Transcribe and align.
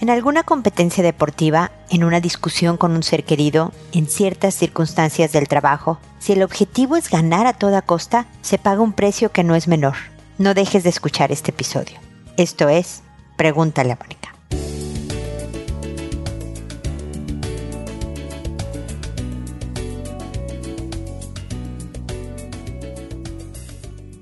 En 0.00 0.08
alguna 0.08 0.42
competencia 0.44 1.04
deportiva, 1.04 1.72
en 1.90 2.04
una 2.04 2.20
discusión 2.20 2.78
con 2.78 2.92
un 2.92 3.02
ser 3.02 3.24
querido, 3.24 3.72
en 3.92 4.06
ciertas 4.06 4.54
circunstancias 4.54 5.32
del 5.32 5.46
trabajo, 5.46 5.98
si 6.18 6.32
el 6.32 6.42
objetivo 6.42 6.96
es 6.96 7.10
ganar 7.10 7.46
a 7.46 7.52
toda 7.52 7.82
costa, 7.82 8.26
se 8.40 8.56
paga 8.56 8.80
un 8.80 8.94
precio 8.94 9.30
que 9.30 9.44
no 9.44 9.54
es 9.54 9.68
menor. 9.68 9.96
No 10.38 10.54
dejes 10.54 10.84
de 10.84 10.88
escuchar 10.88 11.32
este 11.32 11.50
episodio. 11.50 11.98
Esto 12.38 12.70
es, 12.70 13.02
pregúntale 13.36 13.92
a 13.92 13.98
Mónica. 14.00 14.39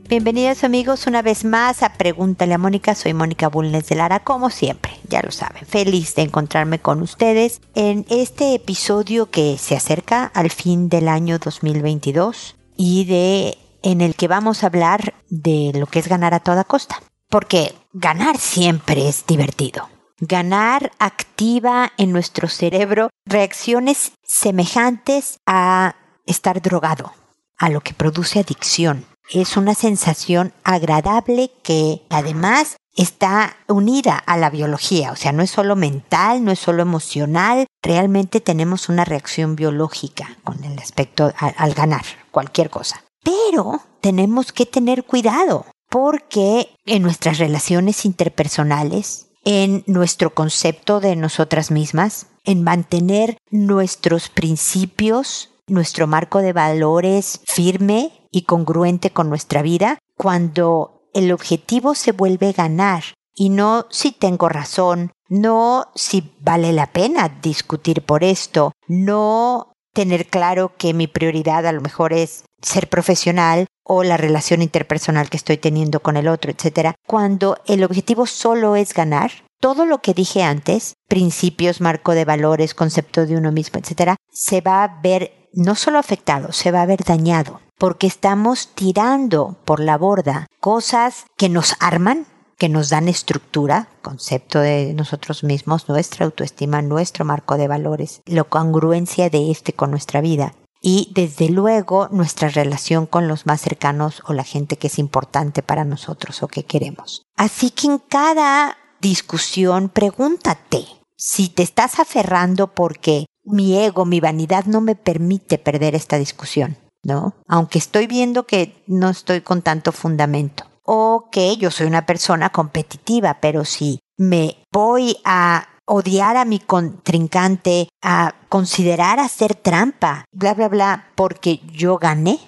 Bienvenidos 0.09 0.65
amigos 0.65 1.07
una 1.07 1.21
vez 1.21 1.45
más 1.45 1.83
a 1.83 1.93
Pregúntale 1.93 2.55
a 2.55 2.59
Mónica. 2.59 2.95
Soy 2.95 3.13
Mónica 3.13 3.49
Bulnes 3.49 3.89
de 3.89 3.95
Lara, 3.95 4.21
como 4.21 4.49
siempre, 4.49 4.93
ya 5.07 5.21
lo 5.21 5.31
saben. 5.31 5.67
Feliz 5.67 6.15
de 6.15 6.23
encontrarme 6.23 6.79
con 6.79 7.03
ustedes 7.03 7.61
en 7.75 8.07
este 8.09 8.55
episodio 8.55 9.31
que 9.31 9.59
se 9.59 9.77
acerca 9.77 10.25
al 10.25 10.49
fin 10.49 10.89
del 10.89 11.09
año 11.09 11.39
2022 11.39 12.57
y 12.75 13.05
de 13.05 13.59
en 13.83 14.01
el 14.01 14.15
que 14.15 14.29
vamos 14.29 14.63
a 14.63 14.69
hablar 14.69 15.13
de 15.29 15.73
lo 15.75 15.85
que 15.85 15.99
es 15.99 16.09
ganar 16.09 16.33
a 16.33 16.41
toda 16.41 16.65
costa. 16.65 17.03
Porque 17.29 17.75
ganar 17.93 18.39
siempre 18.39 19.11
es 19.11 19.27
divertido. 19.27 19.91
Ganar 20.21 20.91
activa 20.99 21.93
en 21.99 22.13
nuestro 22.13 22.49
cerebro 22.49 23.11
reacciones 23.27 24.13
semejantes 24.25 25.39
a 25.45 25.97
estar 26.25 26.63
drogado, 26.63 27.13
a 27.59 27.69
lo 27.69 27.83
que 27.83 27.93
produce 27.93 28.41
adicción 28.41 29.05
es 29.31 29.57
una 29.57 29.75
sensación 29.75 30.53
agradable 30.65 31.51
que 31.63 32.03
además 32.09 32.77
está 32.99 33.57
unida 33.69 34.17
a 34.17 34.37
la 34.37 34.51
biología, 34.51 35.13
o 35.13 35.17
sea, 35.17 35.33
no 35.33 35.43
es 35.43 35.51
solo 35.51 35.77
mental, 35.77 36.45
no 36.45 36.51
es 36.51 36.59
solo 36.59 36.83
emocional, 36.83 37.67
realmente 37.81 38.41
tenemos 38.41 38.89
una 38.89 39.05
reacción 39.05 39.55
biológica 39.55 40.37
con 40.43 40.65
el 40.65 40.79
aspecto 40.79 41.33
al, 41.39 41.75
ganar 41.75 42.05
cualquier 42.33 42.71
cosa. 42.71 43.05
Pero 43.23 43.83
tenemos 44.01 44.53
que 44.53 44.67
tener 44.67 45.05
cuidado 45.05 45.67
porque 45.89 46.71
en 46.87 47.03
nuestras 47.03 47.39
relaciones 47.39 48.05
interpersonales, 48.05 49.29
en 49.45 49.85
nuestro 49.87 50.35
concepto 50.35 50.99
de 51.01 51.15
nosotras 51.15 51.71
mismas, 51.71 52.27
en 52.45 52.65
mantener 52.65 53.39
nuestros 53.51 54.29
principios, 54.29 55.51
nuestro 55.69 56.07
marco 56.07 56.41
de 56.41 56.53
valores 56.53 57.41
firme, 57.47 58.11
y 58.31 58.43
congruente 58.43 59.11
con 59.11 59.29
nuestra 59.29 59.63
vida 59.63 59.99
cuando 60.17 61.09
el 61.15 61.33
objetivo 61.33 61.95
se 61.95 62.13
vuelve 62.13 62.53
ganar 62.53 63.03
y 63.35 63.51
no 63.51 63.87
si 63.91 64.13
tengo 64.13 64.49
razón, 64.49 65.13
no 65.29 65.87
si 65.95 66.35
vale 66.41 66.73
la 66.73 66.89
pena 66.93 67.29
discutir 67.41 68.03
por 68.03 68.25
esto, 68.25 68.73
no 68.89 69.73
tener 69.93 70.27
claro 70.27 70.77
que 70.77 70.95
mi 70.95 71.07
prioridad 71.07 71.67
a 71.67 71.73
lo 71.73 71.81
mejor 71.81 72.13
es 72.13 72.45
ser 72.61 72.89
profesional 72.89 73.67
o 73.85 74.03
la 74.03 74.17
relación 74.17 74.63
interpersonal 74.63 75.31
que 75.31 75.37
estoy 75.37 75.57
teniendo 75.57 76.01
con 76.01 76.17
el 76.17 76.29
otro, 76.29 76.51
etcétera. 76.51 76.95
Cuando 77.07 77.57
el 77.67 77.85
objetivo 77.85 78.27
solo 78.27 78.77
es 78.77 78.93
ganar, 78.93 79.31
todo 79.61 79.87
lo 79.87 79.99
que 79.99 80.15
dije 80.15 80.43
antes, 80.43 80.95
principios, 81.09 81.81
marco 81.81 82.13
de 82.13 82.25
valores, 82.25 82.75
concepto 82.75 83.27
de 83.27 83.37
uno 83.37 83.51
mismo, 83.51 83.81
etcétera, 83.81 84.17
se 84.31 84.61
va 84.61 84.85
a 84.85 85.01
ver 85.01 85.33
no 85.53 85.75
solo 85.75 85.99
afectado, 85.99 86.53
se 86.53 86.71
va 86.71 86.83
a 86.83 86.87
ver 86.87 87.05
dañado 87.05 87.61
porque 87.79 88.09
estamos 88.09 88.69
tirando 88.75 89.57
por 89.65 89.81
la 89.81 89.97
borda 89.97 90.49
cosas 90.61 91.27
que 91.37 91.49
nos 91.49 91.77
arman, 91.81 92.27
que 92.59 92.69
nos 92.69 92.91
dan 92.91 93.09
estructura, 93.09 93.89
concepto 94.03 94.59
de 94.59 94.93
nosotros 94.95 95.45
mismos, 95.45 95.89
nuestra 95.89 96.27
autoestima, 96.27 96.83
nuestro 96.83 97.25
marco 97.25 97.57
de 97.57 97.69
valores, 97.69 98.21
la 98.27 98.43
congruencia 98.43 99.31
de 99.31 99.53
este 99.53 99.73
con 99.73 99.93
nuestra 99.93 100.21
vida 100.21 100.55
y 100.81 101.11
desde 101.15 101.49
luego 101.49 102.09
nuestra 102.11 102.49
relación 102.49 103.07
con 103.07 103.29
los 103.29 103.47
más 103.47 103.61
cercanos 103.61 104.23
o 104.27 104.33
la 104.33 104.45
gente 104.45 104.77
que 104.77 104.89
es 104.89 104.99
importante 104.99 105.63
para 105.63 105.85
nosotros 105.85 106.43
o 106.43 106.49
que 106.49 106.65
queremos. 106.65 107.23
Así 107.37 107.71
que 107.71 107.87
en 107.87 107.99
cada 107.99 108.77
discusión 109.01 109.89
pregúntate 109.89 110.85
si 111.17 111.49
te 111.49 111.63
estás 111.63 111.99
aferrando 111.99 112.69
porque 112.75 113.27
mi 113.49 113.79
ego, 113.79 114.05
mi 114.05 114.21
vanidad 114.21 114.67
no 114.67 114.81
me 114.81 114.95
permite 114.95 115.59
perder 115.59 115.95
esta 115.95 116.19
discusión 116.19 116.77
¿no? 117.03 117.35
Aunque 117.47 117.79
estoy 117.79 118.07
viendo 118.07 118.47
que 118.47 118.83
no 118.87 119.09
estoy 119.11 119.41
con 119.41 119.63
tanto 119.63 119.93
fundamento. 119.93 120.65
O 120.83 121.29
que 121.31 121.57
yo 121.57 121.71
soy 121.71 121.87
una 121.87 122.07
persona 122.07 122.51
competitiva, 122.51 123.39
pero 123.41 123.65
si 123.65 124.01
me 124.17 124.57
voy 124.73 125.17
a 125.25 125.69
odiar 125.85 126.37
a 126.37 126.45
mi 126.45 126.61
contrincante, 126.61 127.89
a 128.03 128.35
considerar 128.49 129.21
hacer 129.21 129.55
trampa, 129.55 130.25
bla, 130.33 130.55
bla, 130.55 130.69
bla, 130.69 131.13
porque 131.15 131.61
yo 131.73 131.99
gané, 131.99 132.39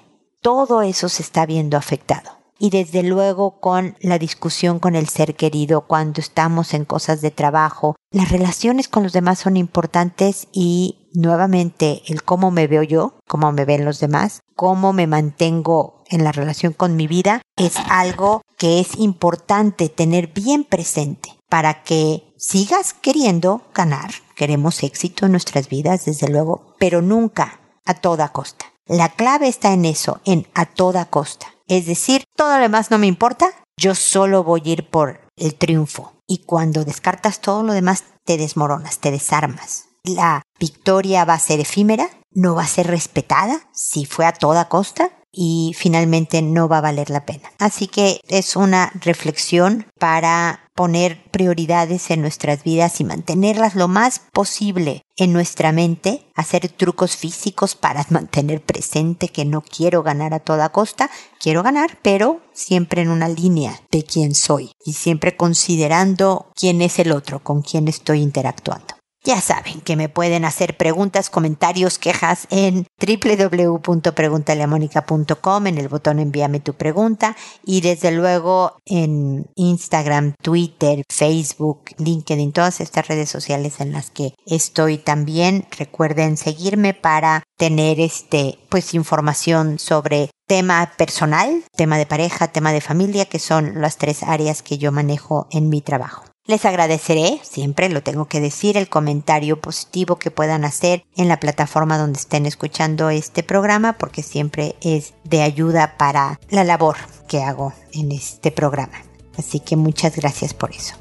todo 0.41 0.83
eso 0.83 1.09
se 1.09 1.23
está 1.23 1.45
viendo 1.47 1.77
afectado 1.77 2.40
y 2.61 2.71
desde 2.71 3.03
luego 3.03 3.59
con 3.59 3.97
la 4.01 4.19
discusión 4.19 4.79
con 4.79 4.95
el 4.95 5.09
ser 5.09 5.35
querido 5.35 5.87
cuando 5.89 6.21
estamos 6.21 6.75
en 6.75 6.85
cosas 6.85 7.23
de 7.23 7.33
trabajo. 7.33 7.97
Las 8.13 8.31
relaciones 8.31 8.87
con 8.87 9.03
los 9.03 9.13
demás 9.13 9.41
son 9.41 9.57
importantes 9.57 10.47
y 10.53 11.09
nuevamente 11.15 12.03
el 12.07 12.23
cómo 12.23 12.51
me 12.51 12.69
veo 12.69 12.83
yo, 12.85 13.15
cómo 13.27 13.51
me 13.51 13.65
ven 13.65 13.85
los 13.85 13.99
demás, 13.99 14.43
cómo 14.55 14.93
me 14.93 15.07
mantengo 15.07 16.05
en 16.11 16.23
la 16.23 16.33
relación 16.33 16.73
con 16.73 16.97
mi 16.97 17.07
vida 17.07 17.41
es 17.57 17.77
algo 17.89 18.43
que 18.59 18.81
es 18.81 18.99
importante 18.99 19.89
tener 19.89 20.29
bien 20.29 20.65
presente 20.65 21.37
para 21.49 21.83
que 21.83 22.35
sigas 22.37 22.93
queriendo 22.93 23.63
ganar. 23.75 24.11
Queremos 24.37 24.83
éxito 24.83 25.27
en 25.27 25.33
nuestras 25.33 25.69
vidas, 25.69 26.05
desde 26.05 26.29
luego, 26.29 26.75
pero 26.79 27.01
nunca 27.01 27.61
a 27.87 27.95
toda 27.95 28.33
costa. 28.33 28.67
La 28.87 29.11
clave 29.11 29.49
está 29.49 29.73
en 29.73 29.85
eso, 29.85 30.21
en 30.25 30.47
a 30.55 30.67
toda 30.67 31.05
costa. 31.07 31.47
Es 31.69 31.87
decir, 31.87 32.20
todo 32.41 32.57
lo 32.57 32.63
demás 32.63 32.91
no 32.91 32.97
me 32.97 33.07
importa, 33.07 33.51
yo 33.77 33.95
solo 33.95 34.43
voy 34.43 34.63
a 34.65 34.69
ir 34.71 34.89
por 34.89 35.21
el 35.37 35.57
triunfo. 35.57 36.15
Y 36.27 36.39
cuando 36.39 36.87
descartas 36.87 37.43
todo 37.43 37.63
lo 37.63 37.75
demás, 37.75 38.05
te 38.25 38.39
desmoronas, 38.39 38.99
te 38.99 39.11
desarmas. 39.11 39.89
La 40.05 40.41
victoria 40.59 41.27
va 41.27 41.35
a 41.35 41.39
ser 41.39 41.61
efímera, 41.61 42.09
no 42.31 42.55
va 42.55 42.63
a 42.63 42.67
ser 42.67 42.87
respetada 42.87 43.61
si 43.75 44.07
fue 44.07 44.25
a 44.25 44.33
toda 44.33 44.71
costa 44.71 45.11
y 45.31 45.75
finalmente 45.77 46.41
no 46.41 46.67
va 46.67 46.79
a 46.79 46.83
valer 46.83 47.11
la 47.11 47.27
pena. 47.27 47.53
Así 47.59 47.89
que 47.89 48.21
es 48.29 48.57
una 48.57 48.91
reflexión 48.95 49.87
para 49.99 50.61
poner 50.75 51.23
prioridades 51.31 52.11
en 52.11 52.23
nuestras 52.23 52.65
vidas 52.65 53.01
y 53.01 53.05
mantenerlas 53.05 53.75
lo 53.75 53.87
más 53.87 54.23
posible 54.33 55.03
en 55.17 55.35
nuestra 55.35 55.73
mente, 55.73 56.27
hacer 56.35 56.69
trucos 56.71 57.17
físicos 57.19 57.75
para 57.75 58.07
mantener 58.11 58.63
presente 58.63 59.29
que 59.29 59.45
no 59.45 59.61
quiero 59.61 60.03
ganar 60.03 60.33
a 60.33 60.41
toda 60.41 60.71
costa, 60.71 61.11
quiero 61.41 61.63
ganar, 61.63 61.99
pero 62.03 62.41
siempre 62.53 63.03
en 63.03 63.09
una 63.09 63.29
línea 63.29 63.81
de 63.91 64.05
quién 64.05 64.35
soy 64.35 64.73
y 64.85 64.93
siempre 64.93 65.37
considerando 65.37 66.47
quién 66.55 66.83
es 66.83 66.99
el 66.99 67.11
otro, 67.11 67.43
con 67.43 67.63
quién 67.63 67.89
estoy 67.89 68.21
interactuando. 68.21 69.00
Ya 69.23 69.43
saben 69.43 69.83
que 69.83 69.97
me 69.97 70.09
pueden 70.09 70.47
hacer 70.47 70.79
preguntas, 70.79 71.29
comentarios, 71.29 71.99
quejas 71.99 72.49
en 72.51 72.87
www.preguntaleamónica.com 72.99 75.67
en 75.67 75.77
el 75.77 75.89
botón 75.89 76.21
envíame 76.21 76.61
tu 76.61 76.73
pregunta 76.73 77.37
y 77.63 77.83
desde 77.83 78.13
luego 78.13 78.79
en 78.87 79.51
Instagram, 79.57 80.33
Twitter, 80.43 81.03
Facebook, 81.11 81.91
LinkedIn, 81.99 82.53
todas 82.53 82.81
estas 82.81 83.09
redes 83.09 83.29
sociales 83.29 83.81
en 83.81 83.93
las 83.93 84.11
que 84.11 84.33
estoy 84.47 84.97
también. 84.97 85.67
Recuerden 85.77 86.39
seguirme 86.39 86.95
para 86.95 87.43
tener 87.59 88.01
este 88.01 88.59
pues 88.71 88.95
información 88.95 89.79
sobre 89.79 90.31
tema 90.47 90.93
personal, 90.97 91.63
tema 91.77 91.99
de 91.99 92.07
pareja, 92.07 92.49
tema 92.49 92.73
de 92.73 92.81
familia, 92.81 93.27
que 93.27 93.39
son 93.39 93.83
las 93.83 93.99
tres 93.99 94.23
áreas 94.23 94.63
que 94.63 94.79
yo 94.79 94.93
manejo 94.93 95.47
en 95.51 95.69
mi 95.69 95.83
trabajo. 95.83 96.30
Les 96.51 96.65
agradeceré, 96.65 97.39
siempre 97.45 97.89
lo 97.89 98.03
tengo 98.03 98.27
que 98.27 98.41
decir, 98.41 98.77
el 98.77 98.89
comentario 98.89 99.61
positivo 99.61 100.17
que 100.17 100.33
puedan 100.33 100.65
hacer 100.65 101.05
en 101.17 101.29
la 101.29 101.39
plataforma 101.39 101.97
donde 101.97 102.19
estén 102.19 102.45
escuchando 102.45 103.09
este 103.09 103.45
programa 103.45 103.93
porque 103.93 104.25
siempre 104.25 104.75
es 104.81 105.15
de 105.23 105.43
ayuda 105.43 105.97
para 105.97 106.41
la 106.49 106.65
labor 106.65 106.97
que 107.29 107.41
hago 107.41 107.73
en 107.93 108.11
este 108.11 108.51
programa. 108.51 109.01
Así 109.39 109.61
que 109.61 109.77
muchas 109.77 110.17
gracias 110.17 110.53
por 110.53 110.73
eso. 110.73 110.97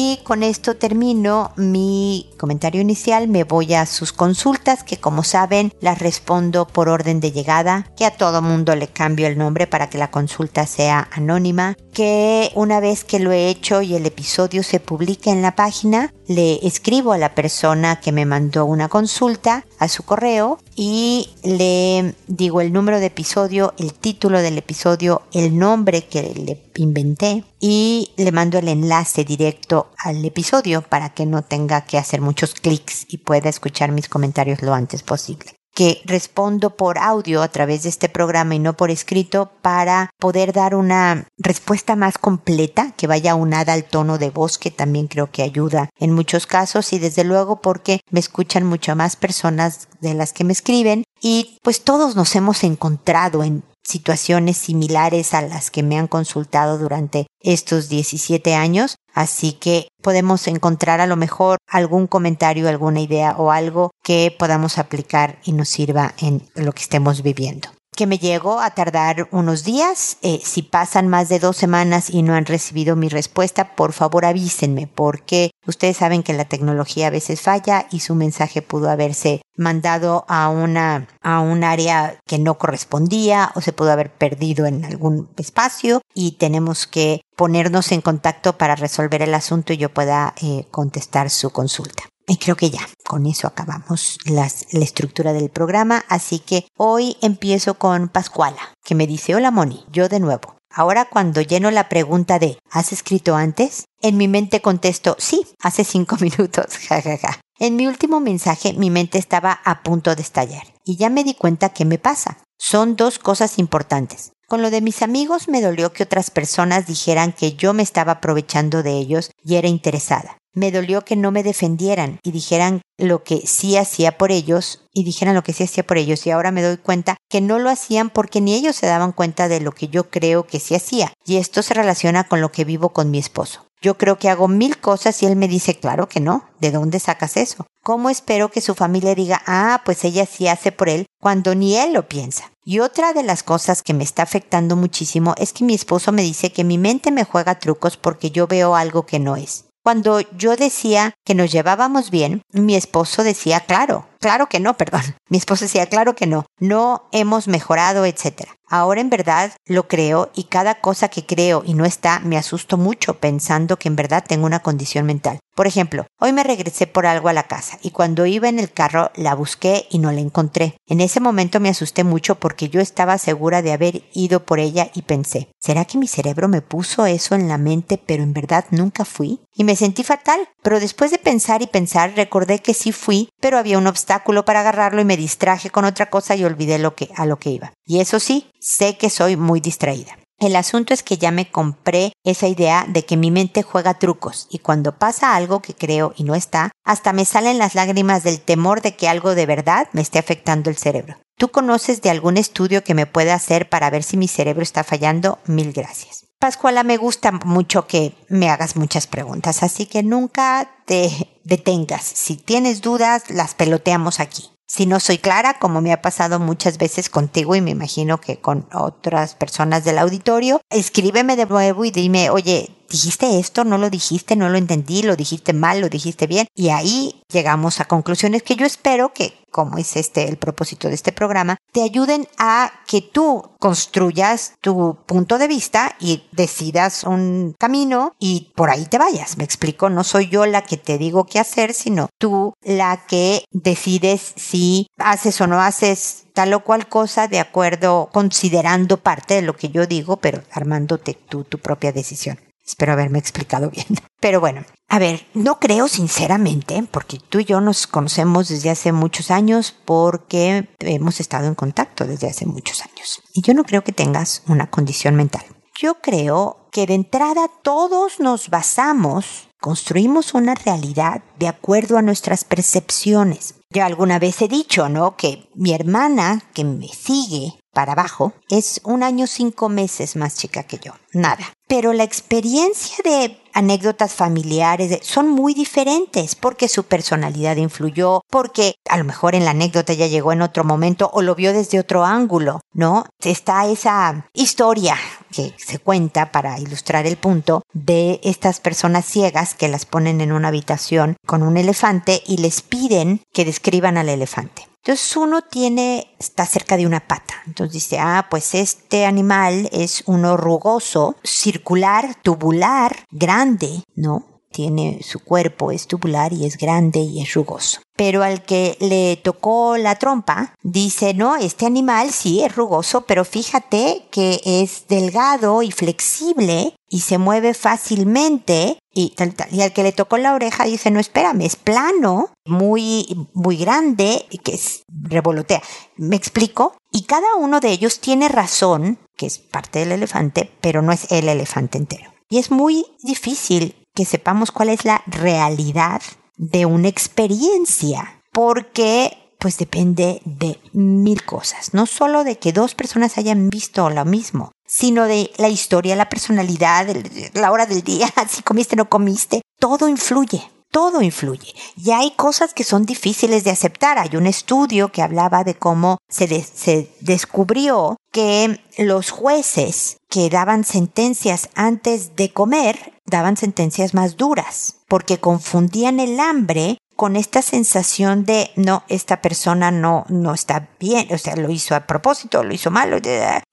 Y 0.00 0.20
con 0.22 0.44
esto 0.44 0.76
termino 0.76 1.50
mi 1.56 2.30
comentario 2.38 2.80
inicial. 2.80 3.26
Me 3.26 3.42
voy 3.42 3.74
a 3.74 3.84
sus 3.84 4.12
consultas, 4.12 4.84
que 4.84 4.98
como 4.98 5.24
saben 5.24 5.74
las 5.80 5.98
respondo 5.98 6.68
por 6.68 6.88
orden 6.88 7.18
de 7.18 7.32
llegada, 7.32 7.90
que 7.96 8.04
a 8.04 8.12
todo 8.12 8.40
mundo 8.40 8.76
le 8.76 8.86
cambio 8.86 9.26
el 9.26 9.36
nombre 9.36 9.66
para 9.66 9.90
que 9.90 9.98
la 9.98 10.12
consulta 10.12 10.66
sea 10.66 11.08
anónima, 11.10 11.76
que 11.92 12.52
una 12.54 12.78
vez 12.78 13.02
que 13.02 13.18
lo 13.18 13.32
he 13.32 13.48
hecho 13.48 13.82
y 13.82 13.96
el 13.96 14.06
episodio 14.06 14.62
se 14.62 14.78
publica 14.78 15.32
en 15.32 15.42
la 15.42 15.56
página, 15.56 16.14
le 16.28 16.64
escribo 16.64 17.12
a 17.12 17.18
la 17.18 17.34
persona 17.34 17.98
que 17.98 18.12
me 18.12 18.24
mandó 18.24 18.66
una 18.66 18.88
consulta 18.88 19.64
a 19.80 19.88
su 19.88 20.04
correo 20.04 20.60
y 20.80 21.30
le 21.42 22.14
digo 22.28 22.60
el 22.60 22.72
número 22.72 23.00
de 23.00 23.06
episodio, 23.06 23.74
el 23.78 23.92
título 23.92 24.40
del 24.40 24.58
episodio, 24.58 25.22
el 25.32 25.58
nombre 25.58 26.04
que 26.04 26.22
le 26.22 26.70
inventé 26.76 27.42
y 27.58 28.12
le 28.16 28.30
mando 28.30 28.58
el 28.58 28.68
enlace 28.68 29.24
directo 29.24 29.90
al 29.98 30.24
episodio 30.24 30.82
para 30.82 31.10
que 31.10 31.26
no 31.26 31.42
tenga 31.42 31.80
que 31.80 31.98
hacer 31.98 32.20
muchos 32.20 32.54
clics 32.54 33.06
y 33.08 33.18
pueda 33.18 33.48
escuchar 33.48 33.90
mis 33.90 34.08
comentarios 34.08 34.62
lo 34.62 34.72
antes 34.72 35.02
posible 35.02 35.57
que 35.78 36.02
respondo 36.06 36.70
por 36.70 36.98
audio 36.98 37.40
a 37.40 37.46
través 37.46 37.84
de 37.84 37.88
este 37.88 38.08
programa 38.08 38.56
y 38.56 38.58
no 38.58 38.76
por 38.76 38.90
escrito 38.90 39.52
para 39.62 40.10
poder 40.18 40.52
dar 40.52 40.74
una 40.74 41.28
respuesta 41.38 41.94
más 41.94 42.18
completa 42.18 42.94
que 42.96 43.06
vaya 43.06 43.36
unada 43.36 43.74
al 43.74 43.84
tono 43.84 44.18
de 44.18 44.30
voz 44.30 44.58
que 44.58 44.72
también 44.72 45.06
creo 45.06 45.30
que 45.30 45.44
ayuda 45.44 45.88
en 46.00 46.12
muchos 46.12 46.48
casos. 46.48 46.92
Y 46.92 46.98
desde 46.98 47.22
luego 47.22 47.60
porque 47.62 48.00
me 48.10 48.18
escuchan 48.18 48.64
mucho 48.64 48.96
más 48.96 49.14
personas 49.14 49.86
de 50.00 50.14
las 50.14 50.32
que 50.32 50.42
me 50.42 50.52
escriben. 50.52 51.04
Y 51.20 51.60
pues 51.62 51.82
todos 51.82 52.16
nos 52.16 52.34
hemos 52.34 52.64
encontrado 52.64 53.44
en 53.44 53.62
situaciones 53.88 54.58
similares 54.58 55.32
a 55.34 55.42
las 55.42 55.70
que 55.70 55.82
me 55.82 55.98
han 55.98 56.08
consultado 56.08 56.78
durante 56.78 57.26
estos 57.40 57.88
17 57.88 58.54
años, 58.54 58.96
así 59.14 59.52
que 59.52 59.88
podemos 60.02 60.46
encontrar 60.46 61.00
a 61.00 61.06
lo 61.06 61.16
mejor 61.16 61.58
algún 61.66 62.06
comentario, 62.06 62.68
alguna 62.68 63.00
idea 63.00 63.34
o 63.38 63.50
algo 63.50 63.90
que 64.02 64.34
podamos 64.38 64.78
aplicar 64.78 65.38
y 65.44 65.52
nos 65.52 65.68
sirva 65.68 66.14
en 66.18 66.42
lo 66.54 66.72
que 66.72 66.82
estemos 66.82 67.22
viviendo 67.22 67.68
que 67.98 68.06
me 68.06 68.18
llegó 68.18 68.60
a 68.60 68.70
tardar 68.70 69.26
unos 69.32 69.64
días. 69.64 70.18
Eh, 70.22 70.40
si 70.44 70.62
pasan 70.62 71.08
más 71.08 71.28
de 71.28 71.40
dos 71.40 71.56
semanas 71.56 72.10
y 72.10 72.22
no 72.22 72.34
han 72.34 72.46
recibido 72.46 72.94
mi 72.94 73.08
respuesta, 73.08 73.74
por 73.74 73.92
favor 73.92 74.24
avísenme, 74.24 74.86
porque 74.86 75.50
ustedes 75.66 75.96
saben 75.96 76.22
que 76.22 76.32
la 76.32 76.44
tecnología 76.44 77.08
a 77.08 77.10
veces 77.10 77.40
falla 77.40 77.88
y 77.90 77.98
su 77.98 78.14
mensaje 78.14 78.62
pudo 78.62 78.88
haberse 78.88 79.42
mandado 79.56 80.24
a 80.28 80.48
una 80.48 81.08
a 81.22 81.40
un 81.40 81.64
área 81.64 82.20
que 82.24 82.38
no 82.38 82.56
correspondía 82.56 83.50
o 83.56 83.60
se 83.60 83.72
pudo 83.72 83.90
haber 83.90 84.12
perdido 84.12 84.66
en 84.66 84.84
algún 84.84 85.28
espacio 85.36 86.00
y 86.14 86.36
tenemos 86.38 86.86
que 86.86 87.22
ponernos 87.34 87.90
en 87.90 88.00
contacto 88.00 88.56
para 88.56 88.76
resolver 88.76 89.22
el 89.22 89.34
asunto 89.34 89.72
y 89.72 89.76
yo 89.76 89.88
pueda 89.88 90.34
eh, 90.40 90.66
contestar 90.70 91.30
su 91.30 91.50
consulta. 91.50 92.04
Y 92.30 92.36
creo 92.36 92.56
que 92.56 92.68
ya, 92.68 92.86
con 93.04 93.24
eso 93.24 93.46
acabamos 93.46 94.18
la 94.26 94.44
estructura 94.44 95.32
del 95.32 95.48
programa. 95.48 96.04
Así 96.08 96.40
que 96.40 96.68
hoy 96.76 97.16
empiezo 97.22 97.78
con 97.78 98.10
Pascuala, 98.10 98.74
que 98.84 98.94
me 98.94 99.06
dice, 99.06 99.34
hola 99.34 99.50
Moni, 99.50 99.86
yo 99.90 100.10
de 100.10 100.20
nuevo. 100.20 100.58
Ahora 100.70 101.06
cuando 101.06 101.40
lleno 101.40 101.70
la 101.70 101.88
pregunta 101.88 102.38
de 102.38 102.58
¿has 102.70 102.92
escrito 102.92 103.34
antes? 103.34 103.86
En 104.02 104.18
mi 104.18 104.28
mente 104.28 104.60
contesto 104.60 105.16
sí, 105.18 105.46
hace 105.62 105.84
cinco 105.84 106.16
minutos, 106.20 106.76
jajaja. 106.86 107.40
En 107.58 107.76
mi 107.76 107.86
último 107.86 108.20
mensaje 108.20 108.74
mi 108.74 108.90
mente 108.90 109.16
estaba 109.16 109.60
a 109.64 109.82
punto 109.82 110.14
de 110.14 110.20
estallar 110.20 110.66
y 110.84 110.96
ya 110.96 111.08
me 111.08 111.24
di 111.24 111.32
cuenta 111.32 111.70
que 111.70 111.86
me 111.86 111.98
pasa. 111.98 112.42
Son 112.58 112.94
dos 112.94 113.18
cosas 113.18 113.58
importantes. 113.58 114.32
Con 114.46 114.60
lo 114.60 114.70
de 114.70 114.82
mis 114.82 115.00
amigos 115.00 115.48
me 115.48 115.62
dolió 115.62 115.94
que 115.94 116.02
otras 116.02 116.30
personas 116.30 116.86
dijeran 116.86 117.32
que 117.32 117.54
yo 117.54 117.72
me 117.72 117.82
estaba 117.82 118.12
aprovechando 118.12 118.82
de 118.82 118.98
ellos 118.98 119.30
y 119.42 119.56
era 119.56 119.68
interesada 119.68 120.36
me 120.58 120.72
dolió 120.72 121.04
que 121.04 121.16
no 121.16 121.30
me 121.30 121.42
defendieran 121.42 122.18
y 122.22 122.32
dijeran 122.32 122.82
lo 122.98 123.22
que 123.22 123.46
sí 123.46 123.76
hacía 123.76 124.18
por 124.18 124.32
ellos 124.32 124.82
y 124.92 125.04
dijeran 125.04 125.34
lo 125.34 125.42
que 125.42 125.52
sí 125.52 125.64
hacía 125.64 125.86
por 125.86 125.98
ellos 125.98 126.26
y 126.26 126.30
ahora 126.30 126.50
me 126.50 126.62
doy 126.62 126.76
cuenta 126.76 127.16
que 127.30 127.40
no 127.40 127.58
lo 127.58 127.70
hacían 127.70 128.10
porque 128.10 128.40
ni 128.40 128.54
ellos 128.54 128.76
se 128.76 128.86
daban 128.86 129.12
cuenta 129.12 129.48
de 129.48 129.60
lo 129.60 129.72
que 129.72 129.88
yo 129.88 130.10
creo 130.10 130.46
que 130.46 130.60
sí 130.60 130.74
hacía 130.74 131.12
y 131.24 131.36
esto 131.36 131.62
se 131.62 131.74
relaciona 131.74 132.24
con 132.24 132.40
lo 132.40 132.52
que 132.52 132.64
vivo 132.64 132.90
con 132.90 133.10
mi 133.10 133.18
esposo. 133.18 133.68
Yo 133.80 133.96
creo 133.96 134.18
que 134.18 134.28
hago 134.28 134.48
mil 134.48 134.78
cosas 134.78 135.22
y 135.22 135.26
él 135.26 135.36
me 135.36 135.46
dice, 135.46 135.78
claro 135.78 136.08
que 136.08 136.18
no, 136.18 136.48
¿de 136.58 136.72
dónde 136.72 136.98
sacas 136.98 137.36
eso? 137.36 137.64
¿Cómo 137.84 138.10
espero 138.10 138.50
que 138.50 138.60
su 138.60 138.74
familia 138.74 139.14
diga, 139.14 139.40
ah, 139.46 139.82
pues 139.84 140.04
ella 140.04 140.26
sí 140.26 140.48
hace 140.48 140.72
por 140.72 140.88
él 140.88 141.06
cuando 141.20 141.54
ni 141.54 141.76
él 141.76 141.92
lo 141.92 142.08
piensa? 142.08 142.50
Y 142.64 142.80
otra 142.80 143.12
de 143.12 143.22
las 143.22 143.44
cosas 143.44 143.82
que 143.84 143.94
me 143.94 144.02
está 144.02 144.24
afectando 144.24 144.74
muchísimo 144.74 145.34
es 145.38 145.52
que 145.52 145.64
mi 145.64 145.74
esposo 145.74 146.10
me 146.10 146.22
dice 146.22 146.52
que 146.52 146.64
mi 146.64 146.76
mente 146.76 147.12
me 147.12 147.24
juega 147.24 147.60
trucos 147.60 147.96
porque 147.96 148.32
yo 148.32 148.48
veo 148.48 148.74
algo 148.74 149.06
que 149.06 149.20
no 149.20 149.36
es. 149.36 149.67
Cuando 149.82 150.20
yo 150.36 150.56
decía 150.56 151.14
que 151.24 151.34
nos 151.34 151.50
llevábamos 151.50 152.10
bien, 152.10 152.42
mi 152.52 152.74
esposo 152.74 153.22
decía, 153.22 153.60
claro, 153.60 154.06
claro 154.20 154.48
que 154.48 154.60
no, 154.60 154.76
perdón. 154.76 155.02
Mi 155.28 155.38
esposo 155.38 155.64
decía, 155.64 155.86
claro 155.86 156.14
que 156.14 156.26
no, 156.26 156.46
no 156.58 157.08
hemos 157.12 157.48
mejorado, 157.48 158.04
etc. 158.04 158.48
Ahora 158.70 159.00
en 159.00 159.08
verdad 159.08 159.52
lo 159.64 159.88
creo 159.88 160.30
y 160.34 160.44
cada 160.44 160.80
cosa 160.80 161.08
que 161.08 161.24
creo 161.24 161.62
y 161.64 161.72
no 161.72 161.86
está 161.86 162.20
me 162.20 162.36
asusto 162.36 162.76
mucho 162.76 163.18
pensando 163.18 163.78
que 163.78 163.88
en 163.88 163.96
verdad 163.96 164.24
tengo 164.26 164.44
una 164.44 164.60
condición 164.60 165.06
mental. 165.06 165.38
Por 165.54 165.66
ejemplo, 165.66 166.06
hoy 166.20 166.32
me 166.32 166.44
regresé 166.44 166.86
por 166.86 167.06
algo 167.06 167.28
a 167.28 167.32
la 167.32 167.44
casa 167.44 167.78
y 167.82 167.90
cuando 167.90 168.26
iba 168.26 168.48
en 168.48 168.58
el 168.58 168.70
carro 168.70 169.10
la 169.16 169.34
busqué 169.34 169.86
y 169.90 169.98
no 169.98 170.12
la 170.12 170.20
encontré. 170.20 170.76
En 170.86 171.00
ese 171.00 171.18
momento 171.18 171.60
me 171.60 171.70
asusté 171.70 172.04
mucho 172.04 172.34
porque 172.34 172.68
yo 172.68 172.80
estaba 172.80 173.16
segura 173.16 173.62
de 173.62 173.72
haber 173.72 174.02
ido 174.12 174.44
por 174.44 174.60
ella 174.60 174.90
y 174.94 175.02
pensé, 175.02 175.48
¿será 175.58 175.86
que 175.86 175.98
mi 175.98 176.06
cerebro 176.06 176.46
me 176.46 176.60
puso 176.60 177.06
eso 177.06 177.34
en 177.34 177.48
la 177.48 177.58
mente 177.58 177.98
pero 177.98 178.22
en 178.22 178.34
verdad 178.34 178.66
nunca 178.70 179.06
fui? 179.06 179.40
Y 179.54 179.64
me 179.64 179.76
sentí 179.76 180.04
fatal, 180.04 180.46
pero 180.62 180.78
después 180.78 181.10
de 181.10 181.18
pensar 181.18 181.62
y 181.62 181.66
pensar 181.66 182.12
recordé 182.14 182.60
que 182.60 182.74
sí 182.74 182.92
fui, 182.92 183.30
pero 183.40 183.58
había 183.58 183.78
un 183.78 183.86
obstáculo 183.86 184.07
para 184.44 184.60
agarrarlo 184.60 185.00
y 185.00 185.04
me 185.04 185.16
distraje 185.16 185.70
con 185.70 185.84
otra 185.84 186.10
cosa 186.10 186.36
y 186.36 186.44
olvidé 186.44 186.78
lo 186.78 186.94
que 186.94 187.10
a 187.16 187.26
lo 187.26 187.38
que 187.38 187.50
iba. 187.50 187.72
Y 187.86 188.00
eso 188.00 188.20
sí, 188.20 188.50
sé 188.60 188.96
que 188.96 189.10
soy 189.10 189.36
muy 189.36 189.60
distraída. 189.60 190.18
El 190.38 190.54
asunto 190.54 190.94
es 190.94 191.02
que 191.02 191.18
ya 191.18 191.32
me 191.32 191.50
compré 191.50 192.12
esa 192.24 192.46
idea 192.46 192.86
de 192.88 193.04
que 193.04 193.16
mi 193.16 193.32
mente 193.32 193.64
juega 193.64 193.98
trucos 193.98 194.46
y 194.50 194.60
cuando 194.60 194.96
pasa 194.96 195.34
algo 195.34 195.60
que 195.60 195.74
creo 195.74 196.12
y 196.16 196.22
no 196.22 196.36
está, 196.36 196.70
hasta 196.84 197.12
me 197.12 197.24
salen 197.24 197.58
las 197.58 197.74
lágrimas 197.74 198.22
del 198.22 198.40
temor 198.40 198.80
de 198.80 198.94
que 198.94 199.08
algo 199.08 199.34
de 199.34 199.46
verdad 199.46 199.88
me 199.92 200.00
esté 200.00 200.20
afectando 200.20 200.70
el 200.70 200.76
cerebro. 200.76 201.16
¿Tú 201.36 201.48
conoces 201.48 202.02
de 202.02 202.10
algún 202.10 202.36
estudio 202.36 202.84
que 202.84 202.94
me 202.94 203.06
pueda 203.06 203.34
hacer 203.34 203.68
para 203.68 203.90
ver 203.90 204.04
si 204.04 204.16
mi 204.16 204.28
cerebro 204.28 204.62
está 204.62 204.84
fallando? 204.84 205.40
Mil 205.46 205.72
gracias. 205.72 206.27
Pascuala, 206.40 206.84
me 206.84 206.98
gusta 206.98 207.32
mucho 207.32 207.88
que 207.88 208.14
me 208.28 208.48
hagas 208.48 208.76
muchas 208.76 209.08
preguntas, 209.08 209.64
así 209.64 209.86
que 209.86 210.04
nunca 210.04 210.70
te 210.86 211.40
detengas. 211.42 212.04
Si 212.04 212.36
tienes 212.36 212.80
dudas, 212.80 213.28
las 213.28 213.56
peloteamos 213.56 214.20
aquí. 214.20 214.48
Si 214.68 214.86
no 214.86 215.00
soy 215.00 215.18
clara, 215.18 215.58
como 215.58 215.80
me 215.80 215.92
ha 215.92 216.00
pasado 216.00 216.38
muchas 216.38 216.78
veces 216.78 217.08
contigo 217.10 217.56
y 217.56 217.60
me 217.60 217.72
imagino 217.72 218.20
que 218.20 218.38
con 218.38 218.68
otras 218.72 219.34
personas 219.34 219.82
del 219.82 219.98
auditorio, 219.98 220.60
escríbeme 220.70 221.34
de 221.34 221.46
nuevo 221.46 221.84
y 221.84 221.90
dime, 221.90 222.30
oye, 222.30 222.70
dijiste 222.88 223.38
esto, 223.38 223.64
no 223.64 223.78
lo 223.78 223.90
dijiste, 223.90 224.36
no 224.36 224.48
lo 224.48 224.58
entendí, 224.58 225.02
lo 225.02 225.16
dijiste 225.16 225.52
mal, 225.52 225.80
lo 225.80 225.88
dijiste 225.88 226.26
bien. 226.26 226.46
Y 226.54 226.68
ahí 226.68 227.22
llegamos 227.32 227.80
a 227.80 227.86
conclusiones 227.86 228.42
que 228.42 228.56
yo 228.56 228.66
espero 228.66 229.12
que, 229.12 229.44
como 229.50 229.78
es 229.78 229.96
este 229.96 230.28
el 230.28 230.36
propósito 230.36 230.88
de 230.88 230.94
este 230.94 231.12
programa, 231.12 231.56
te 231.72 231.82
ayuden 231.82 232.26
a 232.38 232.72
que 232.86 233.02
tú 233.02 233.50
construyas 233.58 234.54
tu 234.60 234.98
punto 235.06 235.38
de 235.38 235.48
vista 235.48 235.96
y 236.00 236.24
decidas 236.32 237.04
un 237.04 237.54
camino 237.58 238.14
y 238.18 238.52
por 238.54 238.70
ahí 238.70 238.86
te 238.86 238.98
vayas. 238.98 239.36
Me 239.36 239.44
explico, 239.44 239.90
no 239.90 240.04
soy 240.04 240.28
yo 240.28 240.46
la 240.46 240.62
que 240.62 240.76
te 240.76 240.98
digo 240.98 241.24
qué 241.24 241.38
hacer, 241.38 241.74
sino 241.74 242.08
tú 242.18 242.54
la 242.62 243.04
que 243.06 243.44
decides 243.50 244.34
si 244.36 244.88
haces 244.98 245.40
o 245.40 245.46
no 245.46 245.60
haces 245.60 246.26
tal 246.32 246.54
o 246.54 246.62
cual 246.62 246.88
cosa 246.88 247.26
de 247.26 247.40
acuerdo, 247.40 248.10
considerando 248.12 248.98
parte 248.98 249.34
de 249.34 249.42
lo 249.42 249.56
que 249.56 249.70
yo 249.70 249.86
digo, 249.86 250.18
pero 250.18 250.42
armándote 250.52 251.14
tú 251.14 251.44
tu 251.44 251.58
propia 251.58 251.90
decisión. 251.90 252.38
Espero 252.68 252.92
haberme 252.92 253.18
explicado 253.18 253.70
bien. 253.72 253.86
Pero 254.20 254.40
bueno, 254.40 254.64
a 254.88 254.98
ver, 254.98 255.26
no 255.32 255.58
creo 255.58 255.88
sinceramente, 255.88 256.86
porque 256.90 257.18
tú 257.18 257.40
y 257.40 257.46
yo 257.46 257.60
nos 257.60 257.86
conocemos 257.86 258.48
desde 258.48 258.68
hace 258.68 258.92
muchos 258.92 259.30
años, 259.30 259.74
porque 259.84 260.68
hemos 260.80 261.18
estado 261.18 261.46
en 261.46 261.54
contacto 261.54 262.04
desde 262.04 262.28
hace 262.28 262.44
muchos 262.44 262.82
años. 262.82 263.22
Y 263.32 263.42
yo 263.42 263.54
no 263.54 263.64
creo 263.64 263.82
que 263.84 263.92
tengas 263.92 264.42
una 264.46 264.70
condición 264.70 265.14
mental. 265.14 265.44
Yo 265.80 266.00
creo 266.02 266.68
que 266.70 266.86
de 266.86 266.94
entrada 266.94 267.48
todos 267.62 268.20
nos 268.20 268.50
basamos, 268.50 269.48
construimos 269.60 270.34
una 270.34 270.54
realidad 270.54 271.22
de 271.38 271.48
acuerdo 271.48 271.96
a 271.96 272.02
nuestras 272.02 272.44
percepciones. 272.44 273.54
Yo 273.70 273.84
alguna 273.84 274.18
vez 274.18 274.42
he 274.42 274.48
dicho, 274.48 274.88
¿no? 274.88 275.16
Que 275.16 275.48
mi 275.54 275.72
hermana, 275.72 276.42
que 276.52 276.64
me 276.64 276.88
sigue 276.88 277.60
para 277.72 277.92
abajo, 277.92 278.32
es 278.50 278.80
un 278.84 279.02
año 279.02 279.26
cinco 279.26 279.68
meses 279.68 280.16
más 280.16 280.36
chica 280.36 280.64
que 280.64 280.78
yo. 280.78 280.92
Nada. 281.12 281.46
Pero 281.68 281.92
la 281.92 282.02
experiencia 282.02 282.96
de 283.04 283.38
anécdotas 283.52 284.14
familiares 284.14 285.00
son 285.02 285.28
muy 285.28 285.52
diferentes 285.52 286.34
porque 286.34 286.66
su 286.66 286.84
personalidad 286.84 287.56
influyó, 287.56 288.22
porque 288.30 288.76
a 288.88 288.96
lo 288.96 289.04
mejor 289.04 289.34
en 289.34 289.44
la 289.44 289.50
anécdota 289.50 289.92
ya 289.92 290.06
llegó 290.06 290.32
en 290.32 290.42
otro 290.42 290.64
momento 290.64 291.10
o 291.12 291.20
lo 291.20 291.34
vio 291.34 291.52
desde 291.52 291.78
otro 291.78 292.04
ángulo, 292.04 292.60
¿no? 292.72 293.04
Está 293.22 293.66
esa 293.66 294.26
historia 294.32 294.96
que 295.30 295.54
se 295.58 295.78
cuenta 295.78 296.32
para 296.32 296.58
ilustrar 296.58 297.06
el 297.06 297.18
punto 297.18 297.62
de 297.74 298.20
estas 298.22 298.60
personas 298.60 299.04
ciegas 299.04 299.54
que 299.54 299.68
las 299.68 299.84
ponen 299.84 300.22
en 300.22 300.32
una 300.32 300.48
habitación 300.48 301.16
con 301.26 301.42
un 301.42 301.58
elefante 301.58 302.22
y 302.26 302.38
les 302.38 302.62
piden 302.62 303.20
que 303.32 303.44
describan 303.44 303.98
al 303.98 304.08
elefante. 304.08 304.67
Entonces 304.82 305.16
uno 305.16 305.42
tiene, 305.42 306.14
está 306.18 306.46
cerca 306.46 306.76
de 306.76 306.86
una 306.86 307.06
pata. 307.06 307.34
Entonces 307.46 307.74
dice, 307.74 307.98
ah, 307.98 308.26
pues 308.30 308.54
este 308.54 309.04
animal 309.06 309.68
es 309.72 310.02
uno 310.06 310.36
rugoso, 310.36 311.16
circular, 311.22 312.14
tubular, 312.22 313.04
grande, 313.10 313.82
¿no? 313.94 314.38
tiene 314.50 315.00
su 315.02 315.20
cuerpo, 315.20 315.70
es 315.70 315.86
tubular 315.86 316.32
y 316.32 316.44
es 316.44 316.56
grande 316.56 317.00
y 317.00 317.22
es 317.22 317.34
rugoso. 317.34 317.80
Pero 317.98 318.22
al 318.22 318.44
que 318.44 318.76
le 318.78 319.16
tocó 319.16 319.76
la 319.76 319.96
trompa, 319.96 320.54
dice, 320.62 321.14
no, 321.14 321.34
este 321.34 321.66
animal 321.66 322.12
sí 322.12 322.44
es 322.44 322.54
rugoso, 322.54 323.00
pero 323.00 323.24
fíjate 323.24 324.06
que 324.12 324.40
es 324.44 324.86
delgado 324.86 325.64
y 325.64 325.72
flexible 325.72 326.76
y 326.88 327.00
se 327.00 327.18
mueve 327.18 327.54
fácilmente 327.54 328.78
y 328.94 329.10
tal, 329.16 329.34
tal. 329.34 329.52
Y 329.52 329.62
al 329.62 329.72
que 329.72 329.82
le 329.82 329.90
tocó 329.90 330.16
la 330.16 330.34
oreja 330.34 330.64
dice, 330.64 330.92
no, 330.92 331.00
espérame, 331.00 331.42
es 331.42 331.56
plano, 331.56 332.30
muy, 332.46 333.28
muy 333.34 333.56
grande, 333.56 334.26
que 334.44 334.54
es, 334.54 334.84
revolotea. 334.88 335.60
¿Me 335.96 336.14
explico? 336.14 336.76
Y 336.92 337.02
cada 337.02 337.34
uno 337.36 337.58
de 337.58 337.70
ellos 337.72 337.98
tiene 337.98 338.28
razón, 338.28 339.00
que 339.16 339.26
es 339.26 339.38
parte 339.38 339.80
del 339.80 339.90
elefante, 339.90 340.52
pero 340.60 340.82
no 340.82 340.92
es 340.92 341.10
el 341.10 341.28
elefante 341.28 341.78
entero. 341.78 342.12
Y 342.30 342.38
es 342.38 342.52
muy 342.52 342.86
difícil 343.02 343.74
que 343.92 344.04
sepamos 344.04 344.52
cuál 344.52 344.68
es 344.68 344.84
la 344.84 345.02
realidad 345.08 346.00
de 346.38 346.64
una 346.64 346.88
experiencia, 346.88 348.22
porque 348.32 349.28
pues 349.38 349.56
depende 349.56 350.20
de 350.24 350.58
mil 350.72 351.24
cosas, 351.24 351.72
no 351.72 351.86
solo 351.86 352.24
de 352.24 352.38
que 352.38 352.52
dos 352.52 352.74
personas 352.74 353.18
hayan 353.18 353.50
visto 353.50 353.88
lo 353.88 354.04
mismo, 354.04 354.50
sino 354.66 355.04
de 355.04 355.30
la 355.36 355.48
historia, 355.48 355.94
la 355.94 356.08
personalidad, 356.08 356.88
la 357.34 357.52
hora 357.52 357.66
del 357.66 357.82
día, 357.82 358.12
si 358.28 358.42
comiste 358.42 358.74
o 358.74 358.78
no 358.78 358.88
comiste, 358.88 359.42
todo 359.58 359.88
influye. 359.88 360.42
Todo 360.78 361.02
influye. 361.02 361.56
Y 361.76 361.90
hay 361.90 362.12
cosas 362.12 362.54
que 362.54 362.62
son 362.62 362.86
difíciles 362.86 363.42
de 363.42 363.50
aceptar. 363.50 363.98
Hay 363.98 364.14
un 364.14 364.28
estudio 364.28 364.92
que 364.92 365.02
hablaba 365.02 365.42
de 365.42 365.56
cómo 365.56 365.98
se, 366.08 366.28
se 366.44 366.88
descubrió 367.00 367.96
que 368.12 368.60
los 368.78 369.10
jueces 369.10 369.96
que 370.08 370.30
daban 370.30 370.62
sentencias 370.62 371.48
antes 371.56 372.14
de 372.14 372.32
comer 372.32 372.92
daban 373.06 373.36
sentencias 373.36 373.92
más 373.92 374.16
duras, 374.16 374.76
porque 374.86 375.18
confundían 375.18 375.98
el 375.98 376.20
hambre 376.20 376.78
con 376.98 377.14
esta 377.14 377.42
sensación 377.42 378.24
de 378.24 378.50
no, 378.56 378.82
esta 378.88 379.22
persona 379.22 379.70
no, 379.70 380.04
no 380.08 380.34
está 380.34 380.70
bien, 380.80 381.06
o 381.12 381.16
sea, 381.16 381.36
lo 381.36 381.48
hizo 381.48 381.76
a 381.76 381.86
propósito, 381.86 382.42
lo 382.42 382.52
hizo 382.52 382.72
mal, 382.72 383.00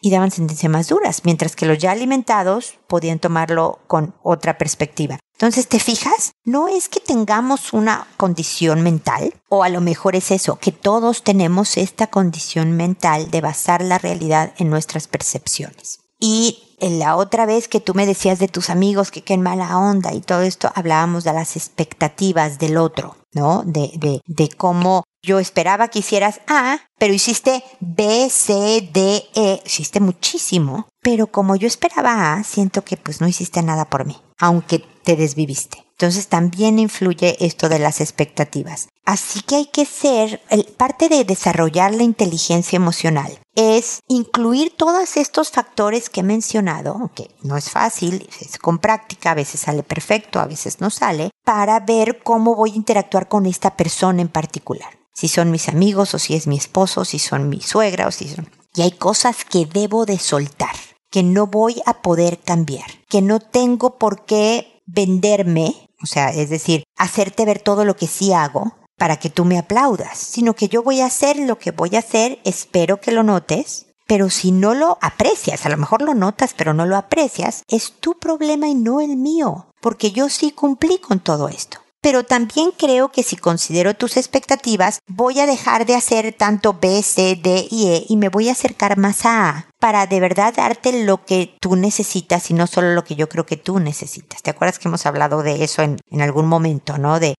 y 0.01 0.09
daban 0.09 0.31
sentencias 0.31 0.71
más 0.71 0.87
duras, 0.87 1.21
mientras 1.25 1.55
que 1.55 1.67
los 1.67 1.77
ya 1.77 1.91
alimentados 1.91 2.79
podían 2.87 3.19
tomarlo 3.19 3.81
con 3.85 4.15
otra 4.23 4.57
perspectiva. 4.57 5.19
Entonces, 5.33 5.67
¿te 5.67 5.77
fijas? 5.77 6.31
No 6.43 6.67
es 6.67 6.89
que 6.89 6.99
tengamos 6.99 7.71
una 7.71 8.07
condición 8.17 8.81
mental, 8.81 9.35
o 9.47 9.61
a 9.61 9.69
lo 9.69 9.79
mejor 9.79 10.15
es 10.15 10.31
eso, 10.31 10.55
que 10.55 10.71
todos 10.71 11.21
tenemos 11.21 11.77
esta 11.77 12.07
condición 12.07 12.71
mental 12.71 13.29
de 13.29 13.41
basar 13.41 13.83
la 13.83 13.99
realidad 13.99 14.53
en 14.57 14.71
nuestras 14.71 15.07
percepciones. 15.07 15.99
Y 16.19 16.63
la 16.79 17.15
otra 17.15 17.45
vez 17.45 17.67
que 17.67 17.79
tú 17.79 17.93
me 17.93 18.05
decías 18.05 18.39
de 18.39 18.47
tus 18.47 18.69
amigos 18.69 19.11
que 19.11 19.23
qué 19.23 19.37
mala 19.37 19.77
onda 19.77 20.13
y 20.13 20.21
todo 20.21 20.41
esto, 20.41 20.71
hablábamos 20.75 21.23
de 21.23 21.33
las 21.33 21.55
expectativas 21.55 22.59
del 22.59 22.77
otro, 22.77 23.15
¿no? 23.33 23.63
De, 23.65 23.91
de, 23.95 24.21
de 24.25 24.49
cómo 24.49 25.03
yo 25.25 25.39
esperaba 25.39 25.87
que 25.87 25.99
hicieras 25.99 26.41
A, 26.47 26.79
pero 26.99 27.13
hiciste 27.13 27.63
B, 27.79 28.29
C, 28.29 28.87
D, 28.93 29.23
E, 29.33 29.61
hiciste 29.65 29.99
muchísimo, 29.99 30.87
pero 31.05 31.27
como 31.27 31.55
yo 31.55 31.67
esperaba 31.67 32.43
siento 32.43 32.83
que 32.83 32.97
pues 32.97 33.21
no 33.21 33.27
hiciste 33.27 33.61
nada 33.61 33.85
por 33.85 34.05
mí, 34.05 34.17
aunque 34.39 34.79
te 34.79 35.15
desviviste. 35.15 35.85
Entonces 35.91 36.27
también 36.29 36.79
influye 36.79 37.37
esto 37.45 37.69
de 37.69 37.77
las 37.77 38.01
expectativas. 38.01 38.89
Así 39.05 39.41
que 39.41 39.55
hay 39.57 39.65
que 39.67 39.85
ser, 39.85 40.41
parte 40.77 41.07
de 41.07 41.23
desarrollar 41.23 41.93
la 41.93 42.01
inteligencia 42.01 42.77
emocional 42.77 43.37
es 43.53 43.99
incluir 44.07 44.73
todos 44.75 45.15
estos 45.15 45.51
factores 45.51 46.09
que 46.09 46.21
he 46.21 46.23
mencionado, 46.23 47.11
que 47.13 47.29
no 47.43 47.55
es 47.55 47.69
fácil, 47.69 48.27
es 48.41 48.57
con 48.57 48.79
práctica, 48.79 49.31
a 49.31 49.35
veces 49.35 49.61
sale 49.61 49.83
perfecto, 49.83 50.39
a 50.39 50.47
veces 50.47 50.81
no 50.81 50.89
sale, 50.89 51.29
para 51.45 51.79
ver 51.81 52.23
cómo 52.23 52.55
voy 52.55 52.71
a 52.71 52.77
interactuar 52.77 53.27
con 53.27 53.45
esta 53.45 53.77
persona 53.77 54.23
en 54.23 54.27
particular. 54.27 54.97
Si 55.13 55.27
son 55.27 55.51
mis 55.51 55.69
amigos 55.69 56.15
o 56.15 56.19
si 56.19 56.33
es 56.33 56.47
mi 56.47 56.57
esposo, 56.57 57.05
si 57.05 57.19
son 57.19 57.47
mi 57.47 57.61
suegra 57.61 58.07
o 58.07 58.11
si 58.11 58.27
son... 58.27 58.49
Y 58.73 58.81
hay 58.81 58.91
cosas 58.91 59.45
que 59.45 59.65
debo 59.65 60.05
de 60.05 60.19
soltar, 60.19 60.75
que 61.15 61.23
no 61.23 61.47
voy 61.47 61.81
a 61.85 62.01
poder 62.01 62.39
cambiar, 62.39 62.87
que 63.07 63.21
no 63.21 63.39
tengo 63.39 63.97
por 63.97 64.25
qué 64.25 64.81
venderme, 64.85 65.87
o 66.03 66.07
sea, 66.07 66.31
es 66.31 66.49
decir, 66.49 66.83
hacerte 66.97 67.45
ver 67.45 67.61
todo 67.61 67.85
lo 67.85 67.95
que 67.95 68.05
sí 68.05 68.33
hago, 68.33 68.73
para 68.97 69.15
que 69.15 69.29
tú 69.29 69.45
me 69.45 69.57
aplaudas, 69.57 70.17
sino 70.17 70.55
que 70.55 70.67
yo 70.67 70.83
voy 70.83 70.99
a 70.99 71.05
hacer 71.05 71.39
lo 71.39 71.57
que 71.57 71.71
voy 71.71 71.95
a 71.95 71.99
hacer, 71.99 72.39
espero 72.43 72.99
que 72.99 73.13
lo 73.13 73.23
notes, 73.23 73.85
pero 74.05 74.29
si 74.29 74.51
no 74.51 74.73
lo 74.73 74.97
aprecias, 74.99 75.65
a 75.65 75.69
lo 75.69 75.77
mejor 75.77 76.01
lo 76.01 76.15
notas, 76.15 76.53
pero 76.53 76.73
no 76.73 76.85
lo 76.85 76.97
aprecias, 76.97 77.63
es 77.69 77.93
tu 77.93 78.19
problema 78.19 78.67
y 78.67 78.75
no 78.75 78.99
el 78.99 79.15
mío, 79.15 79.67
porque 79.79 80.11
yo 80.11 80.27
sí 80.27 80.51
cumplí 80.51 80.97
con 80.97 81.21
todo 81.21 81.47
esto. 81.47 81.77
Pero 82.01 82.23
también 82.23 82.69
creo 82.77 83.09
que 83.09 83.23
si 83.23 83.35
considero 83.35 83.95
tus 83.95 84.17
expectativas, 84.17 84.99
voy 85.07 85.39
a 85.39 85.47
dejar 85.47 85.87
de 85.87 85.95
hacer 85.95 86.35
tanto 86.37 86.77
B, 86.79 87.01
C, 87.01 87.35
D 87.41 87.67
y 87.71 87.87
E 87.87 88.05
y 88.07 88.17
me 88.17 88.29
voy 88.29 88.49
a 88.49 88.51
acercar 88.51 88.97
más 88.97 89.25
a 89.25 89.49
A 89.49 89.69
para 89.85 90.07
de 90.07 90.19
verdad 90.19 90.51
darte 90.57 91.03
lo 91.03 91.25
que 91.25 91.55
tú 91.61 91.75
necesitas 91.75 92.49
y 92.49 92.55
no 92.55 92.65
solo 92.65 92.95
lo 92.95 93.03
que 93.03 93.13
yo 93.13 93.29
creo 93.29 93.45
que 93.45 93.55
tú 93.55 93.79
necesitas. 93.79 94.41
¿Te 94.41 94.49
acuerdas 94.49 94.79
que 94.79 94.87
hemos 94.87 95.05
hablado 95.05 95.43
de 95.43 95.63
eso 95.63 95.83
en, 95.83 95.99
algún 96.19 96.47
momento, 96.47 96.97
no? 96.97 97.19
De, 97.19 97.35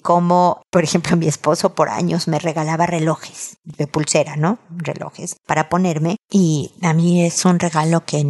cómo, 0.00 0.62
por 0.70 0.84
ejemplo, 0.84 1.16
mi 1.16 1.26
esposo 1.26 1.74
por 1.74 1.88
años 1.88 2.28
me 2.28 2.38
regalaba 2.38 2.86
relojes 2.86 3.56
de 3.64 3.88
pulsera, 3.88 4.36
¿no? 4.36 4.60
Relojes 4.70 5.34
para 5.44 5.68
ponerme 5.68 6.18
y 6.30 6.70
a 6.82 6.94
mí 6.94 7.26
es 7.26 7.44
un 7.44 7.58
regalo 7.58 8.04
que 8.04 8.24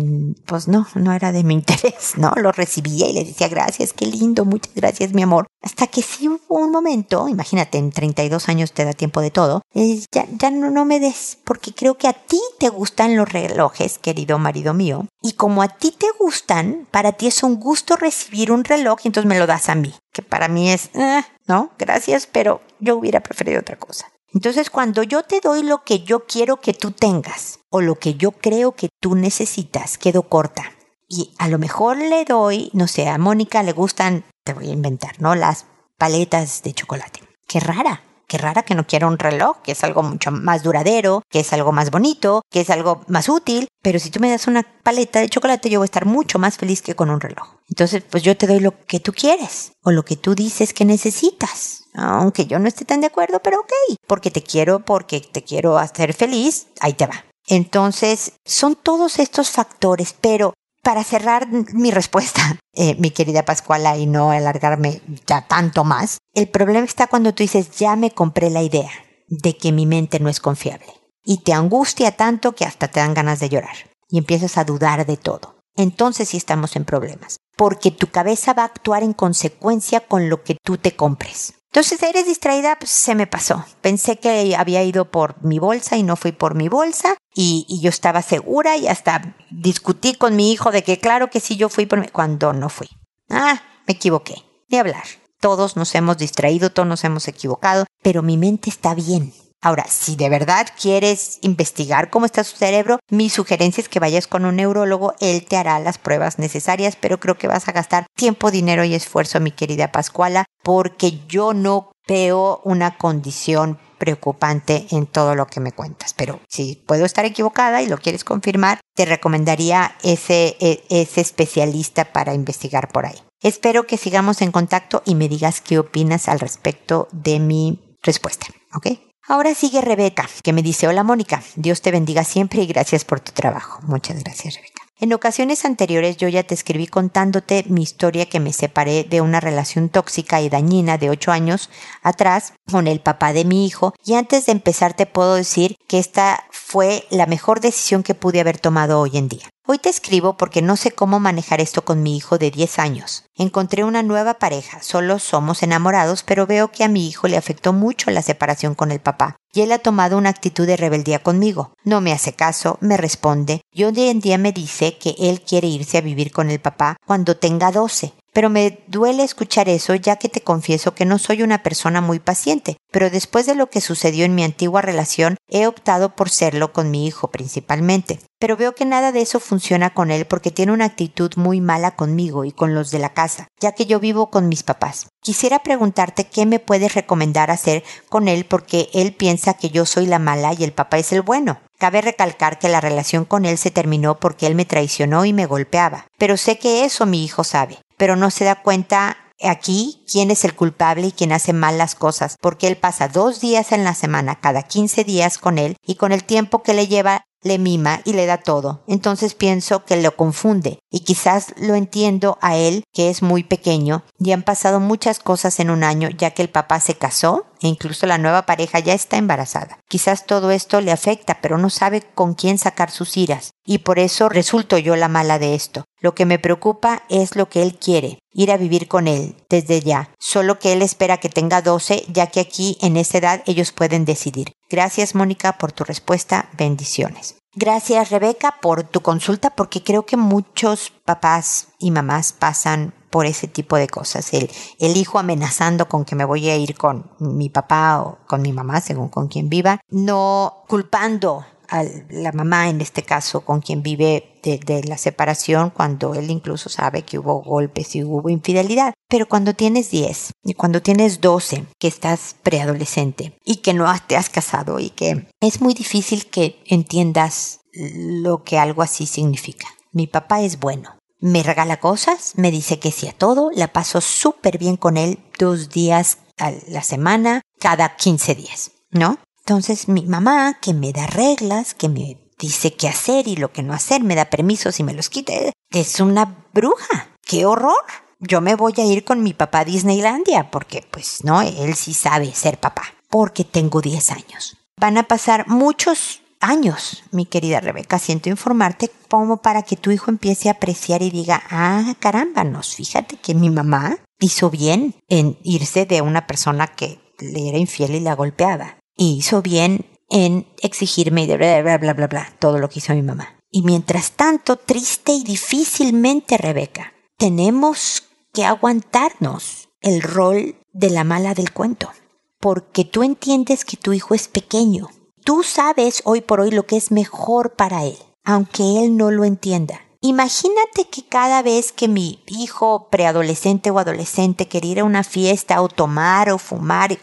pues 0.46 0.66
no, 0.66 0.86
no 0.94 1.12
era 1.12 1.30
de 1.30 1.44
mi 1.44 1.52
interés, 1.60 2.14
¿no? 2.16 2.32
Lo 2.36 2.52
recibía 2.52 3.06
y 3.06 3.12
le 3.12 3.24
decía 3.24 3.48
gracias, 3.48 3.92
qué 3.92 4.06
lindo, 4.06 4.46
muchas 4.46 4.74
gracias 4.74 5.12
mi 5.12 5.20
amor. 5.20 5.46
Hasta 5.60 5.88
que 5.88 6.00
sí 6.00 6.26
hubo 6.26 6.56
un 6.56 6.70
momento, 6.70 7.28
imagínate, 7.28 7.76
en 7.76 7.90
32 7.90 8.48
años 8.48 8.72
te 8.72 8.86
da 8.86 8.94
tiempo 8.94 9.20
de 9.20 9.30
todo, 9.30 9.60
ya, 9.74 10.24
ya 10.38 10.50
no, 10.50 10.70
no 10.70 10.86
me 10.86 11.00
des, 11.00 11.36
porque 11.44 11.74
creo 11.74 11.98
que 11.98 12.08
a 12.08 12.14
ti 12.14 12.40
te 12.58 12.70
gustan 12.70 13.14
los 13.14 13.30
regalos 13.30 13.57
querido 14.00 14.38
marido 14.38 14.74
mío, 14.74 15.06
y 15.22 15.32
como 15.32 15.62
a 15.62 15.68
ti 15.68 15.92
te 15.96 16.06
gustan, 16.18 16.86
para 16.90 17.12
ti 17.12 17.26
es 17.26 17.42
un 17.42 17.56
gusto 17.56 17.96
recibir 17.96 18.52
un 18.52 18.64
reloj 18.64 19.00
y 19.02 19.08
entonces 19.08 19.28
me 19.28 19.38
lo 19.38 19.46
das 19.46 19.68
a 19.68 19.74
mí, 19.74 19.94
que 20.12 20.22
para 20.22 20.48
mí 20.48 20.70
es, 20.70 20.90
eh, 20.94 21.22
no, 21.46 21.70
gracias, 21.78 22.26
pero 22.26 22.60
yo 22.80 22.96
hubiera 22.96 23.20
preferido 23.20 23.60
otra 23.60 23.76
cosa. 23.76 24.06
Entonces, 24.34 24.68
cuando 24.70 25.02
yo 25.02 25.22
te 25.22 25.40
doy 25.40 25.62
lo 25.62 25.84
que 25.84 26.00
yo 26.00 26.26
quiero 26.26 26.58
que 26.58 26.74
tú 26.74 26.90
tengas 26.90 27.60
o 27.70 27.80
lo 27.80 27.94
que 27.94 28.14
yo 28.14 28.32
creo 28.32 28.72
que 28.72 28.90
tú 29.00 29.14
necesitas, 29.14 29.96
quedo 29.96 30.24
corta. 30.24 30.64
Y 31.08 31.32
a 31.38 31.48
lo 31.48 31.58
mejor 31.58 31.96
le 31.96 32.26
doy, 32.26 32.70
no 32.74 32.86
sé, 32.86 33.08
a 33.08 33.16
Mónica 33.16 33.62
le 33.62 33.72
gustan, 33.72 34.24
te 34.44 34.52
voy 34.52 34.68
a 34.68 34.74
inventar, 34.74 35.20
¿no? 35.20 35.34
Las 35.34 35.64
paletas 35.96 36.62
de 36.62 36.74
chocolate. 36.74 37.20
Qué 37.46 37.60
rara 37.60 38.02
qué 38.28 38.38
rara 38.38 38.62
que 38.62 38.74
no 38.74 38.86
quiera 38.86 39.06
un 39.06 39.18
reloj, 39.18 39.56
que 39.62 39.72
es 39.72 39.82
algo 39.82 40.02
mucho 40.02 40.30
más 40.30 40.62
duradero, 40.62 41.22
que 41.30 41.40
es 41.40 41.52
algo 41.52 41.72
más 41.72 41.90
bonito, 41.90 42.42
que 42.50 42.60
es 42.60 42.70
algo 42.70 43.02
más 43.08 43.28
útil, 43.28 43.68
pero 43.82 43.98
si 43.98 44.10
tú 44.10 44.20
me 44.20 44.30
das 44.30 44.46
una 44.46 44.62
paleta 44.62 45.20
de 45.20 45.28
chocolate 45.28 45.70
yo 45.70 45.80
voy 45.80 45.84
a 45.84 45.92
estar 45.92 46.06
mucho 46.06 46.38
más 46.38 46.58
feliz 46.58 46.82
que 46.82 46.94
con 46.94 47.10
un 47.10 47.20
reloj. 47.20 47.56
Entonces, 47.68 48.02
pues 48.08 48.22
yo 48.22 48.36
te 48.36 48.46
doy 48.46 48.60
lo 48.60 48.78
que 48.86 49.00
tú 49.00 49.12
quieres 49.12 49.72
o 49.82 49.90
lo 49.90 50.04
que 50.04 50.16
tú 50.16 50.34
dices 50.34 50.72
que 50.72 50.84
necesitas. 50.84 51.84
Aunque 51.94 52.46
yo 52.46 52.58
no 52.58 52.68
esté 52.68 52.84
tan 52.84 53.00
de 53.00 53.08
acuerdo, 53.08 53.40
pero 53.42 53.60
ok, 53.60 53.72
porque 54.06 54.30
te 54.30 54.42
quiero, 54.42 54.80
porque 54.80 55.20
te 55.20 55.42
quiero 55.42 55.78
hacer 55.78 56.14
feliz, 56.14 56.68
ahí 56.80 56.92
te 56.92 57.06
va. 57.06 57.24
Entonces, 57.46 58.34
son 58.44 58.76
todos 58.76 59.18
estos 59.18 59.50
factores, 59.50 60.14
pero 60.20 60.52
para 60.82 61.04
cerrar 61.04 61.48
mi 61.48 61.90
respuesta, 61.90 62.56
eh, 62.74 62.96
mi 62.98 63.10
querida 63.10 63.44
Pascuala, 63.44 63.96
y 63.96 64.06
no 64.06 64.30
alargarme 64.30 65.02
ya 65.26 65.46
tanto 65.46 65.84
más, 65.84 66.18
el 66.34 66.48
problema 66.48 66.84
está 66.84 67.06
cuando 67.06 67.34
tú 67.34 67.42
dices, 67.42 67.70
ya 67.78 67.96
me 67.96 68.10
compré 68.10 68.50
la 68.50 68.62
idea 68.62 68.90
de 69.28 69.56
que 69.56 69.72
mi 69.72 69.86
mente 69.86 70.20
no 70.20 70.28
es 70.28 70.40
confiable. 70.40 70.86
Y 71.22 71.42
te 71.42 71.52
angustia 71.52 72.12
tanto 72.12 72.54
que 72.54 72.64
hasta 72.64 72.88
te 72.88 73.00
dan 73.00 73.14
ganas 73.14 73.40
de 73.40 73.50
llorar. 73.50 73.76
Y 74.08 74.16
empiezas 74.16 74.56
a 74.56 74.64
dudar 74.64 75.04
de 75.04 75.18
todo. 75.18 75.58
Entonces 75.76 76.30
sí 76.30 76.38
estamos 76.38 76.74
en 76.76 76.86
problemas. 76.86 77.36
Porque 77.56 77.90
tu 77.90 78.06
cabeza 78.06 78.54
va 78.54 78.62
a 78.62 78.66
actuar 78.66 79.02
en 79.02 79.12
consecuencia 79.12 80.00
con 80.00 80.30
lo 80.30 80.42
que 80.42 80.56
tú 80.64 80.78
te 80.78 80.96
compres. 80.96 81.57
Entonces, 81.70 82.02
eres 82.02 82.26
distraída, 82.26 82.78
pues 82.78 82.90
se 82.90 83.14
me 83.14 83.26
pasó. 83.26 83.64
Pensé 83.82 84.18
que 84.18 84.56
había 84.56 84.82
ido 84.82 85.10
por 85.10 85.42
mi 85.44 85.58
bolsa 85.58 85.96
y 85.96 86.02
no 86.02 86.16
fui 86.16 86.32
por 86.32 86.54
mi 86.54 86.68
bolsa. 86.68 87.16
Y, 87.34 87.66
yo 87.80 87.90
estaba 87.90 88.22
segura 88.22 88.76
y 88.76 88.88
hasta 88.88 89.36
discutí 89.50 90.14
con 90.14 90.34
mi 90.34 90.50
hijo 90.50 90.70
de 90.70 90.82
que 90.82 90.98
claro 90.98 91.30
que 91.30 91.40
sí 91.40 91.56
yo 91.56 91.68
fui 91.68 91.86
por 91.86 92.00
mi... 92.00 92.08
cuando 92.08 92.52
no 92.52 92.68
fui. 92.68 92.88
Ah, 93.28 93.62
me 93.86 93.94
equivoqué. 93.94 94.42
De 94.68 94.78
hablar. 94.78 95.04
Todos 95.40 95.76
nos 95.76 95.94
hemos 95.94 96.18
distraído, 96.18 96.70
todos 96.70 96.88
nos 96.88 97.04
hemos 97.04 97.28
equivocado, 97.28 97.86
pero 98.02 98.22
mi 98.22 98.36
mente 98.36 98.70
está 98.70 98.94
bien. 98.94 99.32
Ahora, 99.60 99.86
si 99.88 100.14
de 100.14 100.28
verdad 100.28 100.68
quieres 100.80 101.38
investigar 101.42 102.10
cómo 102.10 102.26
está 102.26 102.44
su 102.44 102.56
cerebro, 102.56 103.00
mi 103.10 103.28
sugerencia 103.28 103.80
es 103.80 103.88
que 103.88 103.98
vayas 103.98 104.28
con 104.28 104.44
un 104.44 104.56
neurólogo, 104.56 105.14
él 105.20 105.44
te 105.44 105.56
hará 105.56 105.80
las 105.80 105.98
pruebas 105.98 106.38
necesarias, 106.38 106.96
pero 106.96 107.18
creo 107.18 107.36
que 107.36 107.48
vas 107.48 107.68
a 107.68 107.72
gastar 107.72 108.06
tiempo, 108.16 108.52
dinero 108.52 108.84
y 108.84 108.94
esfuerzo, 108.94 109.40
mi 109.40 109.50
querida 109.50 109.90
Pascuala, 109.90 110.44
porque 110.62 111.20
yo 111.26 111.54
no 111.54 111.90
veo 112.06 112.60
una 112.64 112.96
condición 112.96 113.78
preocupante 113.98 114.86
en 114.92 115.06
todo 115.06 115.34
lo 115.34 115.46
que 115.48 115.58
me 115.58 115.72
cuentas. 115.72 116.14
Pero 116.14 116.40
si 116.48 116.76
puedo 116.86 117.04
estar 117.04 117.24
equivocada 117.24 117.82
y 117.82 117.88
lo 117.88 117.98
quieres 117.98 118.22
confirmar, 118.22 118.80
te 118.94 119.04
recomendaría 119.06 119.96
ese, 120.04 120.56
e, 120.60 120.84
ese 120.88 121.20
especialista 121.20 122.12
para 122.12 122.32
investigar 122.32 122.88
por 122.88 123.06
ahí. 123.06 123.20
Espero 123.42 123.86
que 123.86 123.96
sigamos 123.96 124.40
en 124.40 124.52
contacto 124.52 125.02
y 125.04 125.16
me 125.16 125.28
digas 125.28 125.60
qué 125.60 125.78
opinas 125.80 126.28
al 126.28 126.38
respecto 126.38 127.08
de 127.12 127.40
mi 127.40 127.96
respuesta, 128.02 128.46
¿ok? 128.74 129.07
Ahora 129.30 129.54
sigue 129.54 129.82
Rebeca, 129.82 130.26
que 130.42 130.54
me 130.54 130.62
dice, 130.62 130.88
hola 130.88 131.04
Mónica, 131.04 131.42
Dios 131.54 131.82
te 131.82 131.90
bendiga 131.90 132.24
siempre 132.24 132.62
y 132.62 132.66
gracias 132.66 133.04
por 133.04 133.20
tu 133.20 133.32
trabajo. 133.32 133.78
Muchas 133.82 134.24
gracias, 134.24 134.54
Rebeca. 134.54 134.82
En 135.00 135.12
ocasiones 135.12 135.66
anteriores 135.66 136.16
yo 136.16 136.28
ya 136.28 136.44
te 136.44 136.54
escribí 136.54 136.86
contándote 136.86 137.62
mi 137.68 137.82
historia 137.82 138.24
que 138.24 138.40
me 138.40 138.54
separé 138.54 139.04
de 139.04 139.20
una 139.20 139.38
relación 139.38 139.90
tóxica 139.90 140.40
y 140.40 140.48
dañina 140.48 140.96
de 140.96 141.10
ocho 141.10 141.30
años 141.30 141.68
atrás 142.02 142.54
con 142.72 142.86
el 142.86 143.00
papá 143.00 143.34
de 143.34 143.44
mi 143.44 143.66
hijo 143.66 143.92
y 144.02 144.14
antes 144.14 144.46
de 144.46 144.52
empezar 144.52 144.94
te 144.94 145.04
puedo 145.04 145.34
decir 145.34 145.76
que 145.86 145.98
esta 145.98 146.44
fue 146.50 147.06
la 147.10 147.26
mejor 147.26 147.60
decisión 147.60 148.02
que 148.02 148.14
pude 148.14 148.40
haber 148.40 148.58
tomado 148.58 148.98
hoy 148.98 149.18
en 149.18 149.28
día. 149.28 149.50
Hoy 149.66 149.76
te 149.76 149.90
escribo 149.90 150.38
porque 150.38 150.62
no 150.62 150.76
sé 150.76 150.92
cómo 150.92 151.20
manejar 151.20 151.60
esto 151.60 151.84
con 151.84 152.02
mi 152.02 152.16
hijo 152.16 152.38
de 152.38 152.50
10 152.50 152.78
años. 152.78 153.26
Encontré 153.40 153.84
una 153.84 154.02
nueva 154.02 154.34
pareja, 154.34 154.82
solo 154.82 155.20
somos 155.20 155.62
enamorados, 155.62 156.24
pero 156.24 156.44
veo 156.44 156.72
que 156.72 156.82
a 156.82 156.88
mi 156.88 157.06
hijo 157.06 157.28
le 157.28 157.36
afectó 157.36 157.72
mucho 157.72 158.10
la 158.10 158.20
separación 158.20 158.74
con 158.74 158.90
el 158.90 158.98
papá, 158.98 159.36
y 159.52 159.60
él 159.60 159.70
ha 159.70 159.78
tomado 159.78 160.18
una 160.18 160.30
actitud 160.30 160.66
de 160.66 160.76
rebeldía 160.76 161.22
conmigo. 161.22 161.72
No 161.84 162.00
me 162.00 162.10
hace 162.10 162.32
caso, 162.32 162.78
me 162.80 162.96
responde, 162.96 163.60
y 163.72 163.84
hoy 163.84 164.08
en 164.08 164.18
día 164.18 164.38
me 164.38 164.50
dice 164.50 164.98
que 164.98 165.14
él 165.20 165.40
quiere 165.40 165.68
irse 165.68 165.98
a 165.98 166.00
vivir 166.00 166.32
con 166.32 166.50
el 166.50 166.58
papá 166.58 166.96
cuando 167.06 167.36
tenga 167.36 167.70
12. 167.70 168.12
Pero 168.32 168.50
me 168.50 168.84
duele 168.86 169.24
escuchar 169.24 169.68
eso 169.68 169.94
ya 169.94 170.16
que 170.16 170.28
te 170.28 170.42
confieso 170.42 170.94
que 170.94 171.04
no 171.04 171.18
soy 171.18 171.42
una 171.42 171.62
persona 171.62 172.00
muy 172.00 172.20
paciente, 172.20 172.76
pero 172.92 173.10
después 173.10 173.46
de 173.46 173.54
lo 173.54 173.68
que 173.68 173.80
sucedió 173.80 174.24
en 174.24 174.34
mi 174.34 174.44
antigua 174.44 174.82
relación 174.82 175.36
he 175.48 175.66
optado 175.66 176.14
por 176.14 176.30
serlo 176.30 176.72
con 176.72 176.90
mi 176.90 177.06
hijo 177.06 177.32
principalmente. 177.32 178.20
Pero 178.38 178.56
veo 178.56 178.74
que 178.74 178.84
nada 178.84 179.10
de 179.10 179.22
eso 179.22 179.40
funciona 179.40 179.92
con 179.92 180.12
él 180.12 180.26
porque 180.26 180.52
tiene 180.52 180.70
una 180.70 180.84
actitud 180.84 181.32
muy 181.36 181.60
mala 181.60 181.96
conmigo 181.96 182.44
y 182.44 182.52
con 182.52 182.74
los 182.74 182.92
de 182.92 183.00
la 183.00 183.12
ya 183.60 183.72
que 183.72 183.86
yo 183.86 184.00
vivo 184.00 184.30
con 184.30 184.48
mis 184.48 184.62
papás. 184.62 185.08
Quisiera 185.22 185.58
preguntarte 185.60 186.24
qué 186.24 186.46
me 186.46 186.58
puedes 186.58 186.94
recomendar 186.94 187.50
hacer 187.50 187.84
con 188.08 188.28
él 188.28 188.44
porque 188.44 188.88
él 188.94 189.14
piensa 189.14 189.54
que 189.54 189.70
yo 189.70 189.86
soy 189.86 190.06
la 190.06 190.18
mala 190.18 190.52
y 190.52 190.64
el 190.64 190.72
papá 190.72 190.98
es 190.98 191.12
el 191.12 191.22
bueno. 191.22 191.60
Cabe 191.78 192.00
recalcar 192.00 192.58
que 192.58 192.68
la 192.68 192.80
relación 192.80 193.24
con 193.24 193.44
él 193.44 193.58
se 193.58 193.70
terminó 193.70 194.18
porque 194.18 194.46
él 194.46 194.54
me 194.54 194.64
traicionó 194.64 195.24
y 195.24 195.32
me 195.32 195.46
golpeaba. 195.46 196.06
Pero 196.18 196.36
sé 196.36 196.58
que 196.58 196.84
eso 196.84 197.06
mi 197.06 197.24
hijo 197.24 197.44
sabe 197.44 197.78
pero 197.98 198.16
no 198.16 198.30
se 198.30 198.44
da 198.44 198.62
cuenta 198.62 199.18
aquí 199.42 200.02
quién 200.10 200.30
es 200.30 200.44
el 200.44 200.54
culpable 200.54 201.08
y 201.08 201.12
quién 201.12 201.32
hace 201.32 201.52
mal 201.52 201.76
las 201.76 201.94
cosas, 201.94 202.36
porque 202.40 202.66
él 202.66 202.76
pasa 202.76 203.08
dos 203.08 203.40
días 203.40 203.72
en 203.72 203.84
la 203.84 203.94
semana, 203.94 204.36
cada 204.36 204.62
15 204.62 205.04
días 205.04 205.38
con 205.38 205.58
él, 205.58 205.76
y 205.86 205.96
con 205.96 206.12
el 206.12 206.24
tiempo 206.24 206.62
que 206.62 206.74
le 206.74 206.86
lleva 206.86 207.24
le 207.42 207.58
mima 207.58 208.00
y 208.04 208.12
le 208.12 208.26
da 208.26 208.38
todo. 208.38 208.82
Entonces 208.86 209.34
pienso 209.34 209.84
que 209.84 210.00
lo 210.00 210.16
confunde 210.16 210.78
y 210.90 211.00
quizás 211.00 211.54
lo 211.58 211.74
entiendo 211.74 212.38
a 212.40 212.56
él 212.56 212.84
que 212.92 213.10
es 213.10 213.22
muy 213.22 213.42
pequeño 213.42 214.04
y 214.18 214.32
han 214.32 214.42
pasado 214.42 214.80
muchas 214.80 215.18
cosas 215.18 215.60
en 215.60 215.70
un 215.70 215.84
año 215.84 216.08
ya 216.10 216.30
que 216.30 216.42
el 216.42 216.50
papá 216.50 216.80
se 216.80 216.94
casó 216.94 217.46
e 217.60 217.68
incluso 217.68 218.06
la 218.06 218.18
nueva 218.18 218.46
pareja 218.46 218.78
ya 218.78 218.94
está 218.94 219.16
embarazada. 219.16 219.78
Quizás 219.88 220.26
todo 220.26 220.50
esto 220.50 220.80
le 220.80 220.92
afecta, 220.92 221.40
pero 221.40 221.58
no 221.58 221.70
sabe 221.70 222.02
con 222.02 222.34
quién 222.34 222.58
sacar 222.58 222.90
sus 222.90 223.16
iras, 223.16 223.52
y 223.64 223.78
por 223.78 223.98
eso 223.98 224.28
resulto 224.28 224.78
yo 224.78 224.96
la 224.96 225.08
mala 225.08 225.38
de 225.38 225.54
esto. 225.54 225.84
Lo 226.00 226.14
que 226.14 226.26
me 226.26 226.38
preocupa 226.38 227.02
es 227.08 227.36
lo 227.36 227.48
que 227.48 227.62
él 227.62 227.78
quiere, 227.78 228.20
ir 228.32 228.52
a 228.52 228.56
vivir 228.56 228.88
con 228.88 229.08
él, 229.08 229.34
desde 229.48 229.80
ya. 229.80 230.10
Solo 230.18 230.58
que 230.58 230.72
él 230.72 230.82
espera 230.82 231.18
que 231.18 231.28
tenga 231.28 231.62
12, 231.62 232.04
ya 232.08 232.28
que 232.28 232.40
aquí 232.40 232.78
en 232.80 232.96
esa 232.96 233.18
edad 233.18 233.42
ellos 233.46 233.72
pueden 233.72 234.04
decidir. 234.04 234.52
Gracias, 234.70 235.14
Mónica, 235.14 235.58
por 235.58 235.72
tu 235.72 235.84
respuesta. 235.84 236.48
Bendiciones. 236.56 237.36
Gracias, 237.54 238.10
Rebeca, 238.10 238.56
por 238.60 238.84
tu 238.84 239.00
consulta, 239.00 239.50
porque 239.50 239.82
creo 239.82 240.04
que 240.04 240.16
muchos 240.16 240.92
papás 241.04 241.68
y 241.78 241.90
mamás 241.90 242.32
pasan 242.32 242.94
por 243.10 243.26
ese 243.26 243.48
tipo 243.48 243.76
de 243.76 243.88
cosas. 243.88 244.32
El, 244.34 244.50
el 244.78 244.96
hijo 244.96 245.18
amenazando 245.18 245.88
con 245.88 246.04
que 246.04 246.14
me 246.14 246.24
voy 246.24 246.48
a 246.50 246.56
ir 246.56 246.76
con 246.76 247.10
mi 247.18 247.48
papá 247.48 248.02
o 248.02 248.18
con 248.26 248.42
mi 248.42 248.52
mamá, 248.52 248.80
según 248.80 249.08
con 249.08 249.28
quien 249.28 249.48
viva, 249.48 249.80
no 249.88 250.64
culpando 250.68 251.44
a 251.68 251.84
la 252.10 252.32
mamá 252.32 252.68
en 252.68 252.80
este 252.80 253.02
caso 253.02 253.42
con 253.42 253.60
quien 253.60 253.82
vive 253.82 254.40
de, 254.42 254.82
la 254.84 254.96
separación 254.96 255.70
cuando 255.70 256.14
él 256.14 256.30
incluso 256.30 256.68
sabe 256.68 257.02
que 257.02 257.18
hubo 257.18 257.42
golpes 257.42 257.94
y 257.94 258.04
hubo 258.04 258.30
infidelidad. 258.30 258.94
Pero 259.08 259.28
cuando 259.28 259.54
tienes 259.54 259.90
10 259.90 260.32
y 260.44 260.54
cuando 260.54 260.82
tienes 260.82 261.20
12 261.20 261.66
que 261.78 261.88
estás 261.88 262.36
preadolescente 262.42 263.38
y 263.44 263.56
que 263.56 263.74
no 263.74 263.92
te 264.06 264.16
has 264.16 264.30
casado 264.30 264.78
y 264.78 264.90
que 264.90 265.28
es 265.40 265.60
muy 265.60 265.74
difícil 265.74 266.26
que 266.26 266.62
entiendas 266.66 267.60
lo 267.72 268.42
que 268.44 268.58
algo 268.58 268.82
así 268.82 269.06
significa. 269.06 269.68
Mi 269.92 270.06
papá 270.06 270.40
es 270.40 270.58
bueno 270.58 270.98
me 271.20 271.42
regala 271.42 271.80
cosas, 271.80 272.34
me 272.36 272.50
dice 272.50 272.78
que 272.78 272.92
sí 272.92 273.08
a 273.08 273.12
todo, 273.12 273.50
la 273.52 273.72
paso 273.72 274.00
súper 274.00 274.58
bien 274.58 274.76
con 274.76 274.96
él 274.96 275.18
dos 275.38 275.68
días 275.68 276.18
a 276.38 276.52
la 276.68 276.82
semana, 276.82 277.42
cada 277.58 277.96
15 277.96 278.34
días, 278.34 278.70
¿no? 278.90 279.18
Entonces 279.48 279.88
mi 279.88 280.02
mamá, 280.02 280.58
que 280.60 280.74
me 280.74 280.92
da 280.92 281.06
reglas, 281.06 281.72
que 281.72 281.88
me 281.88 282.18
dice 282.38 282.74
qué 282.74 282.86
hacer 282.86 283.26
y 283.26 283.36
lo 283.36 283.50
que 283.50 283.62
no 283.62 283.72
hacer, 283.72 284.04
me 284.04 284.14
da 284.14 284.26
permisos 284.26 284.78
y 284.78 284.82
me 284.82 284.92
los 284.92 285.08
quite, 285.08 285.54
es 285.70 286.00
una 286.00 286.46
bruja. 286.52 287.16
¡Qué 287.22 287.46
horror! 287.46 287.82
Yo 288.20 288.42
me 288.42 288.56
voy 288.56 288.74
a 288.76 288.84
ir 288.84 289.06
con 289.06 289.22
mi 289.22 289.32
papá 289.32 289.60
a 289.60 289.64
Disneylandia 289.64 290.50
porque, 290.50 290.86
pues, 290.90 291.24
no, 291.24 291.40
él 291.40 291.74
sí 291.76 291.94
sabe 291.94 292.30
ser 292.34 292.60
papá, 292.60 292.82
porque 293.08 293.42
tengo 293.42 293.80
10 293.80 294.10
años. 294.10 294.58
Van 294.78 294.98
a 294.98 295.04
pasar 295.04 295.48
muchos 295.48 296.20
años, 296.40 297.02
mi 297.10 297.24
querida 297.24 297.60
Rebeca, 297.60 297.98
siento 297.98 298.28
informarte 298.28 298.90
como 299.08 299.38
para 299.38 299.62
que 299.62 299.76
tu 299.76 299.90
hijo 299.90 300.10
empiece 300.10 300.50
a 300.50 300.52
apreciar 300.52 301.00
y 301.00 301.08
diga, 301.08 301.42
ah, 301.48 301.94
caramba, 302.00 302.44
nos 302.44 302.74
fíjate 302.74 303.16
que 303.16 303.34
mi 303.34 303.48
mamá 303.48 303.96
hizo 304.20 304.50
bien 304.50 304.94
en 305.08 305.38
irse 305.42 305.86
de 305.86 306.02
una 306.02 306.26
persona 306.26 306.66
que 306.66 307.00
le 307.18 307.48
era 307.48 307.56
infiel 307.56 307.94
y 307.94 308.00
la 308.00 308.14
golpeaba. 308.14 308.77
Y 308.98 309.16
hizo 309.16 309.40
bien 309.40 309.86
en 310.10 310.46
exigirme 310.60 311.22
y 311.22 311.26
de 311.26 311.38
bla, 311.38 311.78
bla, 311.78 311.94
bla, 311.94 312.06
bla, 312.06 312.32
todo 312.38 312.58
lo 312.58 312.68
que 312.68 312.80
hizo 312.80 312.92
mi 312.92 313.00
mamá. 313.00 313.40
Y 313.50 313.62
mientras 313.62 314.10
tanto, 314.12 314.56
triste 314.56 315.12
y 315.12 315.24
difícilmente, 315.24 316.36
Rebeca, 316.36 316.92
tenemos 317.16 318.02
que 318.34 318.44
aguantarnos 318.44 319.70
el 319.80 320.02
rol 320.02 320.56
de 320.74 320.90
la 320.90 321.04
mala 321.04 321.32
del 321.32 321.52
cuento. 321.52 321.90
Porque 322.38 322.84
tú 322.84 323.02
entiendes 323.02 323.64
que 323.64 323.78
tu 323.78 323.94
hijo 323.94 324.14
es 324.14 324.28
pequeño 324.28 324.90
Tú 325.28 325.42
sabes 325.42 326.00
hoy 326.06 326.22
por 326.22 326.40
hoy 326.40 326.50
lo 326.50 326.64
que 326.64 326.78
es 326.78 326.90
mejor 326.90 327.54
para 327.54 327.84
él, 327.84 327.98
aunque 328.24 328.82
él 328.82 328.96
no 328.96 329.10
lo 329.10 329.26
entienda. 329.26 329.82
Imagínate 330.00 330.88
que 330.90 331.06
cada 331.06 331.42
vez 331.42 331.70
que 331.70 331.86
mi 331.86 332.24
hijo 332.28 332.88
preadolescente 332.88 333.70
o 333.70 333.78
adolescente 333.78 334.48
quería 334.48 334.72
ir 334.72 334.80
a 334.80 334.84
una 334.84 335.04
fiesta 335.04 335.60
o 335.60 335.68
tomar 335.68 336.30
o 336.30 336.38
fumar, 336.38 336.96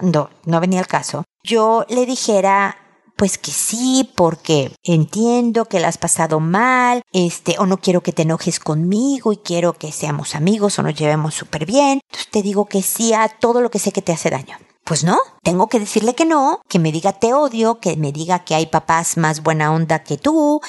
cuando 0.00 0.30
no 0.46 0.60
venía 0.60 0.80
el 0.80 0.86
caso, 0.86 1.24
yo 1.44 1.84
le 1.88 2.06
dijera 2.06 2.76
pues 3.16 3.36
que 3.36 3.50
sí, 3.50 4.10
porque 4.14 4.72
entiendo 4.82 5.66
que 5.66 5.78
la 5.78 5.88
has 5.88 5.98
pasado 5.98 6.40
mal, 6.40 7.02
este, 7.12 7.56
o 7.58 7.66
no 7.66 7.76
quiero 7.76 8.00
que 8.00 8.14
te 8.14 8.22
enojes 8.22 8.58
conmigo 8.58 9.34
y 9.34 9.36
quiero 9.36 9.74
que 9.74 9.92
seamos 9.92 10.34
amigos 10.34 10.78
o 10.78 10.82
nos 10.82 10.94
llevemos 10.94 11.34
súper 11.34 11.66
bien. 11.66 12.00
Entonces 12.08 12.30
te 12.30 12.40
digo 12.40 12.64
que 12.64 12.80
sí 12.80 13.12
a 13.12 13.28
todo 13.28 13.60
lo 13.60 13.70
que 13.70 13.78
sé 13.78 13.92
que 13.92 14.00
te 14.00 14.12
hace 14.12 14.30
daño. 14.30 14.56
Pues 14.84 15.04
no, 15.04 15.18
tengo 15.42 15.66
que 15.66 15.78
decirle 15.78 16.14
que 16.14 16.24
no, 16.24 16.62
que 16.66 16.78
me 16.78 16.92
diga 16.92 17.12
te 17.12 17.34
odio, 17.34 17.78
que 17.78 17.94
me 17.98 18.10
diga 18.10 18.38
que 18.38 18.54
hay 18.54 18.64
papás 18.64 19.18
más 19.18 19.42
buena 19.42 19.70
onda 19.70 20.02
que 20.02 20.16
tú, 20.16 20.62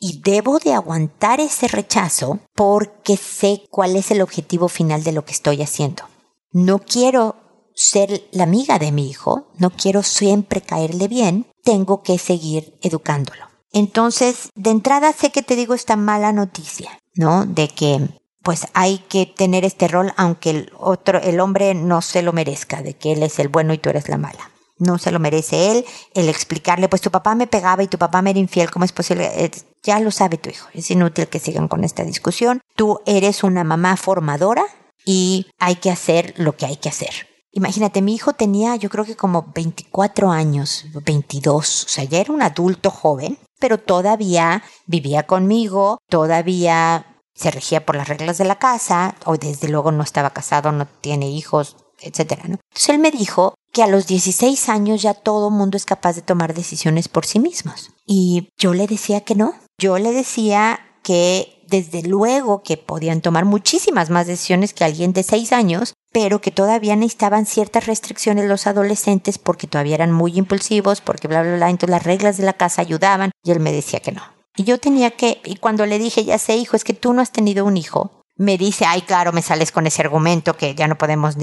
y 0.00 0.22
debo 0.24 0.60
de 0.60 0.72
aguantar 0.72 1.40
ese 1.40 1.68
rechazo 1.68 2.38
porque 2.54 3.18
sé 3.18 3.64
cuál 3.70 3.96
es 3.96 4.10
el 4.10 4.22
objetivo 4.22 4.68
final 4.68 5.04
de 5.04 5.12
lo 5.12 5.26
que 5.26 5.32
estoy 5.32 5.60
haciendo. 5.60 6.04
No 6.52 6.78
quiero 6.78 7.36
ser 7.78 8.28
la 8.32 8.42
amiga 8.42 8.80
de 8.80 8.90
mi 8.90 9.08
hijo, 9.08 9.46
no 9.56 9.70
quiero 9.70 10.02
siempre 10.02 10.60
caerle 10.60 11.06
bien, 11.06 11.46
tengo 11.62 12.02
que 12.02 12.18
seguir 12.18 12.76
educándolo. 12.82 13.44
Entonces, 13.72 14.50
de 14.56 14.70
entrada 14.70 15.12
sé 15.12 15.30
que 15.30 15.42
te 15.42 15.54
digo 15.54 15.74
esta 15.74 15.94
mala 15.94 16.32
noticia, 16.32 16.98
¿no? 17.14 17.46
De 17.46 17.68
que 17.68 18.00
pues 18.42 18.66
hay 18.74 18.98
que 18.98 19.26
tener 19.26 19.64
este 19.64 19.86
rol 19.86 20.12
aunque 20.16 20.50
el 20.50 20.72
otro, 20.76 21.20
el 21.20 21.38
hombre 21.38 21.74
no 21.74 22.02
se 22.02 22.22
lo 22.22 22.32
merezca, 22.32 22.82
de 22.82 22.94
que 22.94 23.12
él 23.12 23.22
es 23.22 23.38
el 23.38 23.48
bueno 23.48 23.72
y 23.72 23.78
tú 23.78 23.90
eres 23.90 24.08
la 24.08 24.18
mala. 24.18 24.50
No 24.78 24.98
se 24.98 25.12
lo 25.12 25.20
merece 25.20 25.70
él, 25.70 25.84
el 26.14 26.28
explicarle, 26.28 26.88
pues 26.88 27.02
tu 27.02 27.10
papá 27.12 27.36
me 27.36 27.46
pegaba 27.46 27.82
y 27.84 27.88
tu 27.88 27.98
papá 27.98 28.22
me 28.22 28.30
era 28.30 28.38
infiel, 28.40 28.70
¿cómo 28.72 28.84
es 28.84 28.92
posible? 28.92 29.30
Eh, 29.44 29.50
ya 29.84 30.00
lo 30.00 30.10
sabe 30.10 30.38
tu 30.38 30.50
hijo, 30.50 30.68
es 30.74 30.90
inútil 30.90 31.28
que 31.28 31.38
sigan 31.38 31.68
con 31.68 31.84
esta 31.84 32.02
discusión. 32.02 32.60
Tú 32.74 33.00
eres 33.06 33.44
una 33.44 33.62
mamá 33.62 33.96
formadora 33.96 34.64
y 35.04 35.46
hay 35.58 35.76
que 35.76 35.90
hacer 35.90 36.34
lo 36.36 36.56
que 36.56 36.66
hay 36.66 36.76
que 36.76 36.88
hacer. 36.88 37.27
Imagínate, 37.52 38.02
mi 38.02 38.14
hijo 38.14 38.34
tenía 38.34 38.76
yo 38.76 38.90
creo 38.90 39.04
que 39.04 39.16
como 39.16 39.52
24 39.54 40.30
años, 40.30 40.84
22, 41.04 41.84
o 41.84 41.88
sea, 41.88 42.04
ya 42.04 42.18
era 42.18 42.32
un 42.32 42.42
adulto 42.42 42.90
joven, 42.90 43.38
pero 43.58 43.78
todavía 43.78 44.62
vivía 44.86 45.26
conmigo, 45.26 45.98
todavía 46.08 47.22
se 47.34 47.50
regía 47.50 47.86
por 47.86 47.96
las 47.96 48.08
reglas 48.08 48.38
de 48.38 48.44
la 48.44 48.58
casa, 48.58 49.14
o 49.24 49.36
desde 49.36 49.68
luego 49.68 49.92
no 49.92 50.02
estaba 50.02 50.30
casado, 50.30 50.72
no 50.72 50.86
tiene 50.86 51.30
hijos, 51.30 51.76
etcétera. 52.00 52.42
Entonces 52.44 52.88
él 52.88 52.98
me 52.98 53.10
dijo 53.10 53.54
que 53.72 53.82
a 53.82 53.86
los 53.86 54.06
16 54.06 54.68
años 54.68 55.02
ya 55.02 55.14
todo 55.14 55.50
mundo 55.50 55.76
es 55.76 55.84
capaz 55.84 56.14
de 56.14 56.22
tomar 56.22 56.54
decisiones 56.54 57.08
por 57.08 57.26
sí 57.26 57.38
mismos. 57.38 57.92
Y 58.06 58.48
yo 58.58 58.74
le 58.74 58.86
decía 58.86 59.20
que 59.20 59.34
no. 59.34 59.54
Yo 59.78 59.98
le 59.98 60.12
decía 60.12 60.80
que 61.02 61.62
desde 61.68 62.02
luego 62.02 62.62
que 62.62 62.76
podían 62.76 63.20
tomar 63.20 63.44
muchísimas 63.44 64.10
más 64.10 64.26
decisiones 64.26 64.74
que 64.74 64.84
alguien 64.84 65.12
de 65.12 65.22
seis 65.22 65.52
años, 65.52 65.94
pero 66.12 66.40
que 66.40 66.50
todavía 66.50 66.96
necesitaban 66.96 67.46
ciertas 67.46 67.86
restricciones 67.86 68.48
los 68.48 68.66
adolescentes 68.66 69.38
porque 69.38 69.66
todavía 69.66 69.96
eran 69.96 70.12
muy 70.12 70.36
impulsivos, 70.36 71.00
porque 71.00 71.28
bla, 71.28 71.42
bla, 71.42 71.56
bla. 71.56 71.70
Entonces 71.70 71.90
las 71.90 72.04
reglas 72.04 72.36
de 72.36 72.44
la 72.44 72.54
casa 72.54 72.82
ayudaban 72.82 73.30
y 73.42 73.50
él 73.50 73.60
me 73.60 73.72
decía 73.72 74.00
que 74.00 74.12
no. 74.12 74.22
Y 74.56 74.64
yo 74.64 74.78
tenía 74.78 75.12
que, 75.12 75.40
y 75.44 75.56
cuando 75.56 75.86
le 75.86 75.98
dije, 75.98 76.24
ya 76.24 76.38
sé, 76.38 76.56
hijo, 76.56 76.76
es 76.76 76.82
que 76.82 76.94
tú 76.94 77.12
no 77.12 77.22
has 77.22 77.30
tenido 77.30 77.64
un 77.64 77.76
hijo, 77.76 78.17
me 78.38 78.56
dice, 78.56 78.86
ay, 78.86 79.02
claro, 79.02 79.32
me 79.32 79.42
sales 79.42 79.72
con 79.72 79.86
ese 79.86 80.00
argumento 80.00 80.56
que 80.56 80.74
ya 80.74 80.88
no 80.88 80.96
podemos 80.96 81.34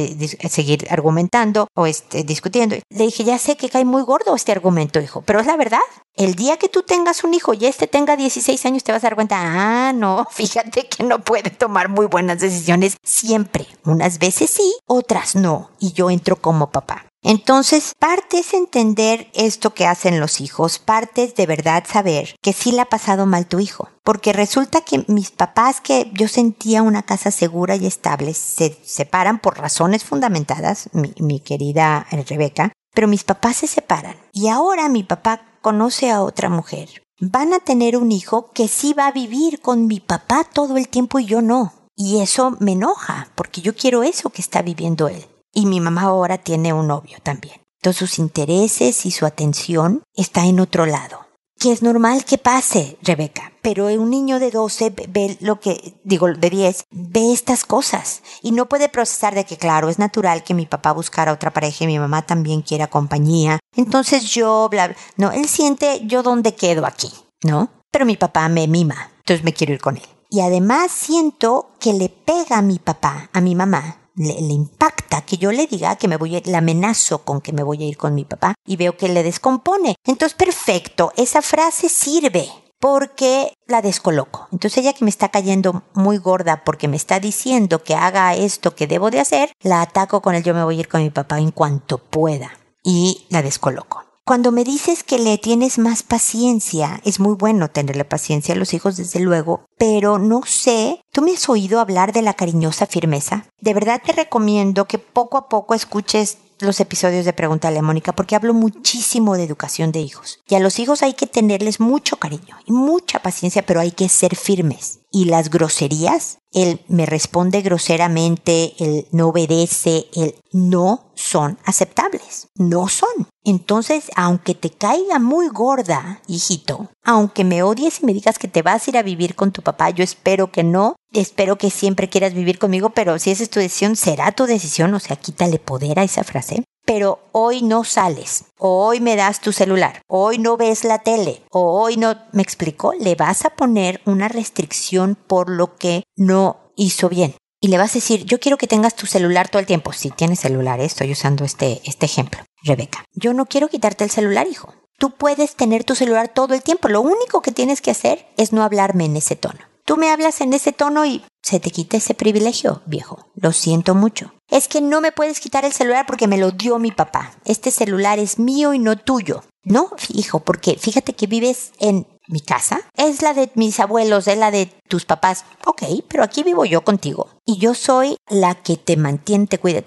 seguir 0.49 0.87
argumentando 0.89 1.67
o 1.75 1.85
este, 1.85 2.23
discutiendo. 2.23 2.77
Le 2.89 3.05
dije, 3.05 3.23
ya 3.23 3.37
sé 3.37 3.57
que 3.57 3.69
cae 3.69 3.85
muy 3.85 4.01
gordo 4.03 4.35
este 4.35 4.51
argumento, 4.51 4.99
hijo, 4.99 5.21
pero 5.21 5.39
es 5.39 5.45
la 5.45 5.57
verdad. 5.57 5.79
El 6.15 6.35
día 6.35 6.57
que 6.57 6.69
tú 6.69 6.81
tengas 6.83 7.25
un 7.25 7.33
hijo 7.33 7.53
y 7.53 7.65
este 7.65 7.87
tenga 7.87 8.15
16 8.15 8.65
años, 8.65 8.83
te 8.83 8.93
vas 8.93 9.03
a 9.03 9.07
dar 9.07 9.15
cuenta, 9.15 9.35
ah, 9.37 9.93
no, 9.93 10.25
fíjate 10.31 10.87
que 10.87 11.03
no 11.03 11.19
puede 11.19 11.49
tomar 11.49 11.89
muy 11.89 12.05
buenas 12.05 12.39
decisiones 12.39 12.97
siempre. 13.03 13.67
Unas 13.83 14.17
veces 14.17 14.49
sí, 14.49 14.75
otras 14.87 15.35
no. 15.35 15.71
Y 15.79 15.91
yo 15.91 16.09
entro 16.09 16.37
como 16.37 16.71
papá. 16.71 17.05
Entonces, 17.27 17.93
parte 17.97 18.37
es 18.37 18.53
entender 18.53 19.31
esto 19.33 19.73
que 19.73 19.87
hacen 19.87 20.19
los 20.19 20.41
hijos, 20.41 20.77
parte 20.77 21.23
es 21.23 21.33
de 21.33 21.47
verdad 21.47 21.83
saber 21.91 22.35
que 22.39 22.53
sí 22.53 22.71
le 22.71 22.81
ha 22.81 22.85
pasado 22.85 23.25
mal 23.25 23.47
tu 23.47 23.59
hijo. 23.59 23.89
Porque 24.03 24.31
resulta 24.31 24.81
que 24.81 25.05
mis 25.07 25.31
papás, 25.31 25.81
que 25.81 26.11
yo 26.13 26.27
sentía 26.27 26.83
una 26.83 27.01
casa 27.01 27.31
segura 27.31 27.77
y 27.77 27.87
estable, 27.87 28.35
se 28.35 28.77
separan 28.83 29.39
por 29.39 29.57
razones 29.57 30.03
fundamentadas, 30.03 30.89
mi, 30.93 31.15
mi 31.17 31.39
querida 31.39 32.05
Rebeca, 32.11 32.71
pero 32.93 33.07
mis 33.07 33.23
papás 33.23 33.57
se 33.57 33.67
separan. 33.67 34.17
Y 34.31 34.49
ahora 34.49 34.87
mi 34.87 35.01
papá 35.01 35.47
conoce 35.61 36.11
a 36.11 36.21
otra 36.21 36.49
mujer. 36.49 37.01
Van 37.19 37.53
a 37.53 37.59
tener 37.59 37.97
un 37.97 38.11
hijo 38.11 38.51
que 38.51 38.67
sí 38.67 38.93
va 38.93 39.07
a 39.07 39.11
vivir 39.11 39.61
con 39.61 39.87
mi 39.87 39.99
papá 39.99 40.43
todo 40.43 40.77
el 40.77 40.89
tiempo 40.89 41.17
y 41.17 41.25
yo 41.25 41.41
no. 41.41 41.73
Y 41.95 42.19
eso 42.19 42.55
me 42.59 42.73
enoja, 42.73 43.29
porque 43.33 43.61
yo 43.61 43.73
quiero 43.73 44.03
eso 44.03 44.29
que 44.29 44.43
está 44.43 44.61
viviendo 44.61 45.07
él. 45.07 45.25
Y 45.55 45.65
mi 45.65 45.79
mamá 45.79 46.03
ahora 46.03 46.37
tiene 46.37 46.73
un 46.73 46.87
novio 46.87 47.17
también. 47.23 47.61
Entonces 47.77 48.09
sus 48.09 48.19
intereses 48.19 49.05
y 49.05 49.11
su 49.11 49.25
atención 49.25 50.03
está 50.13 50.45
en 50.45 50.59
otro 50.59 50.85
lado. 50.85 51.21
Que 51.57 51.71
es 51.71 51.81
normal 51.81 52.25
que 52.25 52.37
pase, 52.37 52.97
Rebeca, 53.01 53.53
pero 53.61 53.85
un 53.85 54.09
niño 54.09 54.39
de 54.39 54.51
12 54.51 54.93
ve 55.07 55.37
lo 55.39 55.61
que, 55.61 55.97
digo, 56.03 56.27
de 56.27 56.49
10, 56.49 56.83
ve 56.91 57.31
estas 57.31 57.63
cosas 57.63 58.21
y 58.41 58.51
no 58.51 58.65
puede 58.65 58.89
procesar 58.89 59.33
de 59.33 59.45
que, 59.45 59.55
claro, 59.55 59.87
es 59.87 59.97
natural 59.97 60.43
que 60.43 60.53
mi 60.53 60.65
papá 60.65 60.91
buscara 60.91 61.31
otra 61.31 61.53
pareja 61.53 61.85
y 61.85 61.87
mi 61.87 61.97
mamá 61.97 62.23
también 62.23 62.61
quiera 62.61 62.87
compañía. 62.87 63.59
Entonces 63.77 64.25
yo, 64.25 64.67
bla, 64.69 64.89
bla. 64.89 64.97
No, 65.15 65.31
él 65.31 65.47
siente 65.47 66.01
yo 66.05 66.21
dónde 66.21 66.53
quedo 66.53 66.85
aquí, 66.85 67.09
¿no? 67.43 67.69
Pero 67.91 68.05
mi 68.05 68.17
papá 68.17 68.49
me 68.49 68.67
mima, 68.67 69.11
entonces 69.19 69.45
me 69.45 69.53
quiero 69.53 69.71
ir 69.71 69.79
con 69.79 69.95
él. 69.95 70.03
Y 70.29 70.41
además 70.41 70.91
siento 70.91 71.69
que 71.79 71.93
le 71.93 72.09
pega 72.09 72.57
a 72.57 72.61
mi 72.61 72.77
papá, 72.77 73.29
a 73.31 73.39
mi 73.39 73.55
mamá, 73.55 74.04
le, 74.15 74.33
impacta 74.33 75.21
que 75.21 75.37
yo 75.37 75.51
le 75.51 75.67
diga 75.67 75.95
que 75.95 76.07
me 76.07 76.17
voy 76.17 76.35
a 76.35 76.37
ir, 76.39 76.47
le 76.47 76.57
amenazo 76.57 77.23
con 77.23 77.41
que 77.41 77.53
me 77.53 77.63
voy 77.63 77.83
a 77.83 77.85
ir 77.85 77.97
con 77.97 78.15
mi 78.15 78.25
papá 78.25 78.55
y 78.65 78.77
veo 78.77 78.97
que 78.97 79.09
le 79.09 79.23
descompone. 79.23 79.95
Entonces, 80.05 80.35
perfecto, 80.35 81.11
esa 81.15 81.41
frase 81.41 81.89
sirve 81.89 82.49
porque 82.79 83.53
la 83.67 83.81
descoloco. 83.81 84.47
Entonces 84.51 84.77
ella 84.79 84.93
que 84.93 85.05
me 85.05 85.09
está 85.09 85.29
cayendo 85.29 85.83
muy 85.93 86.17
gorda 86.17 86.63
porque 86.63 86.87
me 86.87 86.97
está 86.97 87.19
diciendo 87.19 87.83
que 87.83 87.95
haga 87.95 88.35
esto 88.35 88.75
que 88.75 88.87
debo 88.87 89.09
de 89.09 89.19
hacer, 89.19 89.51
la 89.61 89.81
ataco 89.81 90.21
con 90.21 90.35
el 90.35 90.43
yo 90.43 90.53
me 90.53 90.63
voy 90.63 90.77
a 90.77 90.79
ir 90.81 90.87
con 90.87 91.01
mi 91.01 91.09
papá 91.09 91.39
en 91.39 91.51
cuanto 91.51 91.97
pueda 91.97 92.51
y 92.83 93.25
la 93.29 93.41
descoloco. 93.41 94.04
Cuando 94.27 94.51
me 94.51 94.63
dices 94.63 95.03
que 95.03 95.19
le 95.19 95.37
tienes 95.37 95.77
más 95.77 96.01
paciencia, 96.01 96.99
es 97.05 97.19
muy 97.19 97.35
bueno 97.35 97.69
tenerle 97.69 98.05
paciencia 98.05 98.55
a 98.55 98.57
los 98.57 98.73
hijos, 98.73 98.97
desde 98.97 99.19
luego, 99.19 99.67
pero 99.77 100.17
no 100.17 100.41
sé, 100.47 100.99
¿tú 101.11 101.21
me 101.21 101.33
has 101.33 101.47
oído 101.47 101.79
hablar 101.79 102.11
de 102.11 102.23
la 102.23 102.33
cariñosa 102.33 102.87
firmeza? 102.87 103.45
De 103.61 103.75
verdad 103.75 104.01
te 104.03 104.13
recomiendo 104.13 104.85
que 104.85 104.97
poco 104.97 105.37
a 105.37 105.47
poco 105.47 105.75
escuches 105.75 106.39
los 106.59 106.79
episodios 106.79 107.25
de 107.25 107.33
Pregúntale 107.33 107.77
a 107.77 107.81
Mónica 107.83 108.13
porque 108.13 108.35
hablo 108.35 108.55
muchísimo 108.55 109.35
de 109.35 109.43
educación 109.43 109.91
de 109.91 109.99
hijos. 109.99 110.39
Y 110.47 110.55
a 110.55 110.59
los 110.59 110.79
hijos 110.79 111.03
hay 111.03 111.13
que 111.13 111.27
tenerles 111.27 111.79
mucho 111.79 112.17
cariño 112.17 112.57
y 112.65 112.71
mucha 112.71 113.19
paciencia, 113.19 113.63
pero 113.63 113.79
hay 113.79 113.91
que 113.91 114.09
ser 114.09 114.35
firmes. 114.35 115.01
Y 115.15 115.23
las 115.23 115.49
groserías, 115.49 116.39
él 116.51 116.81
me 116.89 117.05
responde 117.05 117.61
groseramente, 117.61 118.73
él 118.79 119.07
no 119.13 119.29
obedece, 119.29 120.07
él 120.13 120.35
no 120.51 121.05
son 121.13 121.57
aceptables. 121.63 122.49
No 122.55 122.89
son. 122.89 123.29
Entonces, 123.45 124.11
aunque 124.17 124.55
te 124.55 124.71
caiga 124.71 125.17
muy 125.19 125.47
gorda, 125.47 126.21
hijito, 126.27 126.89
aunque 127.01 127.45
me 127.45 127.63
odies 127.63 128.01
y 128.01 128.05
me 128.07 128.13
digas 128.13 128.37
que 128.37 128.49
te 128.49 128.61
vas 128.61 128.85
a 128.85 128.89
ir 128.89 128.97
a 128.97 129.03
vivir 129.03 129.35
con 129.35 129.53
tu 129.53 129.61
papá, 129.61 129.89
yo 129.89 130.03
espero 130.03 130.51
que 130.51 130.65
no, 130.65 130.97
espero 131.13 131.57
que 131.57 131.69
siempre 131.69 132.09
quieras 132.09 132.33
vivir 132.33 132.59
conmigo, 132.59 132.89
pero 132.89 133.17
si 133.17 133.31
esa 133.31 133.43
es 133.43 133.49
tu 133.49 133.61
decisión, 133.61 133.95
será 133.95 134.33
tu 134.33 134.47
decisión, 134.47 134.93
o 134.95 134.99
sea, 134.99 135.15
quítale 135.15 135.59
poder 135.59 135.97
a 135.97 136.03
esa 136.03 136.25
frase. 136.25 136.65
Pero 136.85 137.19
hoy 137.31 137.63
no 137.63 137.83
sales, 137.83 138.45
hoy 138.59 138.99
me 138.99 139.15
das 139.15 139.41
tu 139.41 139.51
celular, 139.51 140.01
hoy 140.07 140.37
no 140.37 140.55
ves 140.55 140.83
la 140.83 140.99
tele, 140.99 141.41
o 141.51 141.81
hoy 141.81 141.97
no, 141.97 142.15
me 142.31 142.43
explicó, 142.43 142.93
le 142.93 143.15
vas 143.15 143.43
a 143.43 143.49
poner 143.49 144.01
una 144.05 144.27
restricción 144.27 145.15
por 145.15 145.49
lo 145.49 145.75
que 145.75 146.03
no 146.15 146.71
hizo 146.75 147.09
bien. 147.09 147.35
Y 147.59 147.69
le 147.69 147.79
vas 147.79 147.91
a 147.91 147.95
decir, 147.95 148.25
yo 148.25 148.39
quiero 148.39 148.57
que 148.57 148.67
tengas 148.67 148.95
tu 148.95 149.07
celular 149.07 149.49
todo 149.49 149.59
el 149.59 149.65
tiempo. 149.65 149.91
Si 149.91 150.11
tienes 150.11 150.39
celular, 150.39 150.79
¿eh? 150.79 150.85
estoy 150.85 151.11
usando 151.11 151.43
este, 151.45 151.81
este 151.85 152.05
ejemplo. 152.05 152.41
Rebeca, 152.63 153.05
yo 153.13 153.33
no 153.33 153.47
quiero 153.47 153.69
quitarte 153.69 154.03
el 154.03 154.11
celular, 154.11 154.45
hijo. 154.47 154.73
Tú 154.97 155.11
puedes 155.11 155.55
tener 155.55 155.83
tu 155.83 155.95
celular 155.95 156.27
todo 156.27 156.53
el 156.53 156.61
tiempo. 156.61 156.89
Lo 156.89 157.01
único 157.01 157.41
que 157.41 157.51
tienes 157.51 157.81
que 157.81 157.91
hacer 157.91 158.27
es 158.37 158.53
no 158.53 158.63
hablarme 158.63 159.05
en 159.05 159.17
ese 159.17 159.35
tono. 159.35 159.59
Tú 159.83 159.97
me 159.97 160.09
hablas 160.09 160.41
en 160.41 160.53
ese 160.53 160.73
tono 160.73 161.05
y 161.05 161.23
se 161.45 161.59
te 161.59 161.69
quita 161.69 161.97
ese 161.97 162.15
privilegio, 162.15 162.81
viejo. 162.87 163.27
Lo 163.35 163.51
siento 163.51 163.93
mucho. 163.93 164.33
Es 164.49 164.67
que 164.67 164.81
no 164.81 164.99
me 164.99 165.11
puedes 165.11 165.39
quitar 165.39 165.63
el 165.63 165.73
celular 165.73 166.07
porque 166.07 166.27
me 166.27 166.39
lo 166.39 166.49
dio 166.49 166.79
mi 166.79 166.91
papá. 166.91 167.33
Este 167.45 167.69
celular 167.69 168.17
es 168.17 168.39
mío 168.39 168.73
y 168.73 168.79
no 168.79 168.97
tuyo. 168.97 169.43
No, 169.63 169.91
hijo, 170.09 170.39
porque 170.39 170.75
fíjate 170.79 171.13
que 171.13 171.27
vives 171.27 171.71
en 171.77 172.07
mi 172.27 172.39
casa. 172.39 172.81
Es 172.97 173.21
la 173.21 173.35
de 173.35 173.51
mis 173.53 173.79
abuelos, 173.79 174.27
es 174.27 174.39
la 174.39 174.49
de 174.49 174.73
tus 174.87 175.05
papás. 175.05 175.45
Ok, 175.67 175.83
pero 176.07 176.23
aquí 176.23 176.41
vivo 176.41 176.65
yo 176.65 176.83
contigo. 176.83 177.29
Y 177.45 177.59
yo 177.59 177.75
soy 177.75 178.17
la 178.27 178.55
que 178.55 178.75
te 178.75 178.97
mantiene, 178.97 179.45
te 179.45 179.59
cuida. 179.59 179.83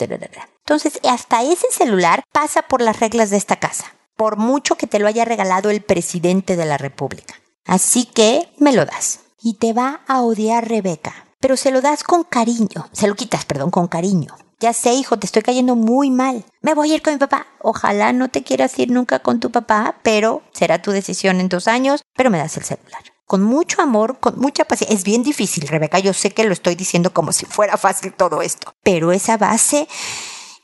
Entonces, 0.60 1.00
hasta 1.10 1.42
ese 1.42 1.66
celular 1.72 2.22
pasa 2.32 2.62
por 2.62 2.82
las 2.82 3.00
reglas 3.00 3.30
de 3.30 3.36
esta 3.36 3.56
casa. 3.56 3.96
Por 4.14 4.36
mucho 4.36 4.76
que 4.76 4.86
te 4.86 5.00
lo 5.00 5.08
haya 5.08 5.24
regalado 5.24 5.70
el 5.70 5.80
presidente 5.80 6.54
de 6.54 6.66
la 6.66 6.78
República. 6.78 7.34
Así 7.64 8.04
que 8.04 8.48
me 8.58 8.72
lo 8.72 8.84
das 8.84 9.22
y 9.42 9.54
te 9.54 9.72
va 9.72 10.02
a 10.06 10.22
odiar 10.22 10.68
Rebeca. 10.68 11.27
Pero 11.40 11.56
se 11.56 11.70
lo 11.70 11.80
das 11.80 12.02
con 12.02 12.24
cariño, 12.24 12.88
se 12.92 13.06
lo 13.06 13.14
quitas, 13.14 13.44
perdón, 13.44 13.70
con 13.70 13.86
cariño. 13.86 14.34
Ya 14.60 14.72
sé, 14.72 14.92
hijo, 14.92 15.20
te 15.20 15.26
estoy 15.26 15.42
cayendo 15.42 15.76
muy 15.76 16.10
mal. 16.10 16.44
Me 16.62 16.74
voy 16.74 16.90
a 16.90 16.96
ir 16.96 17.02
con 17.02 17.12
mi 17.12 17.18
papá. 17.18 17.46
Ojalá 17.60 18.12
no 18.12 18.28
te 18.28 18.42
quieras 18.42 18.76
ir 18.80 18.90
nunca 18.90 19.20
con 19.20 19.38
tu 19.38 19.52
papá, 19.52 20.00
pero 20.02 20.42
será 20.52 20.82
tu 20.82 20.90
decisión 20.90 21.38
en 21.38 21.48
dos 21.48 21.68
años, 21.68 22.02
pero 22.16 22.28
me 22.30 22.38
das 22.38 22.56
el 22.56 22.64
celular. 22.64 23.02
Con 23.24 23.44
mucho 23.44 23.80
amor, 23.82 24.18
con 24.18 24.40
mucha 24.40 24.64
paciencia. 24.64 24.96
Es 24.96 25.04
bien 25.04 25.22
difícil, 25.22 25.68
Rebeca. 25.68 26.00
Yo 26.00 26.12
sé 26.12 26.30
que 26.30 26.42
lo 26.42 26.52
estoy 26.52 26.74
diciendo 26.74 27.12
como 27.12 27.30
si 27.30 27.46
fuera 27.46 27.76
fácil 27.76 28.12
todo 28.14 28.42
esto. 28.42 28.72
Pero 28.82 29.12
esa 29.12 29.36
base... 29.36 29.86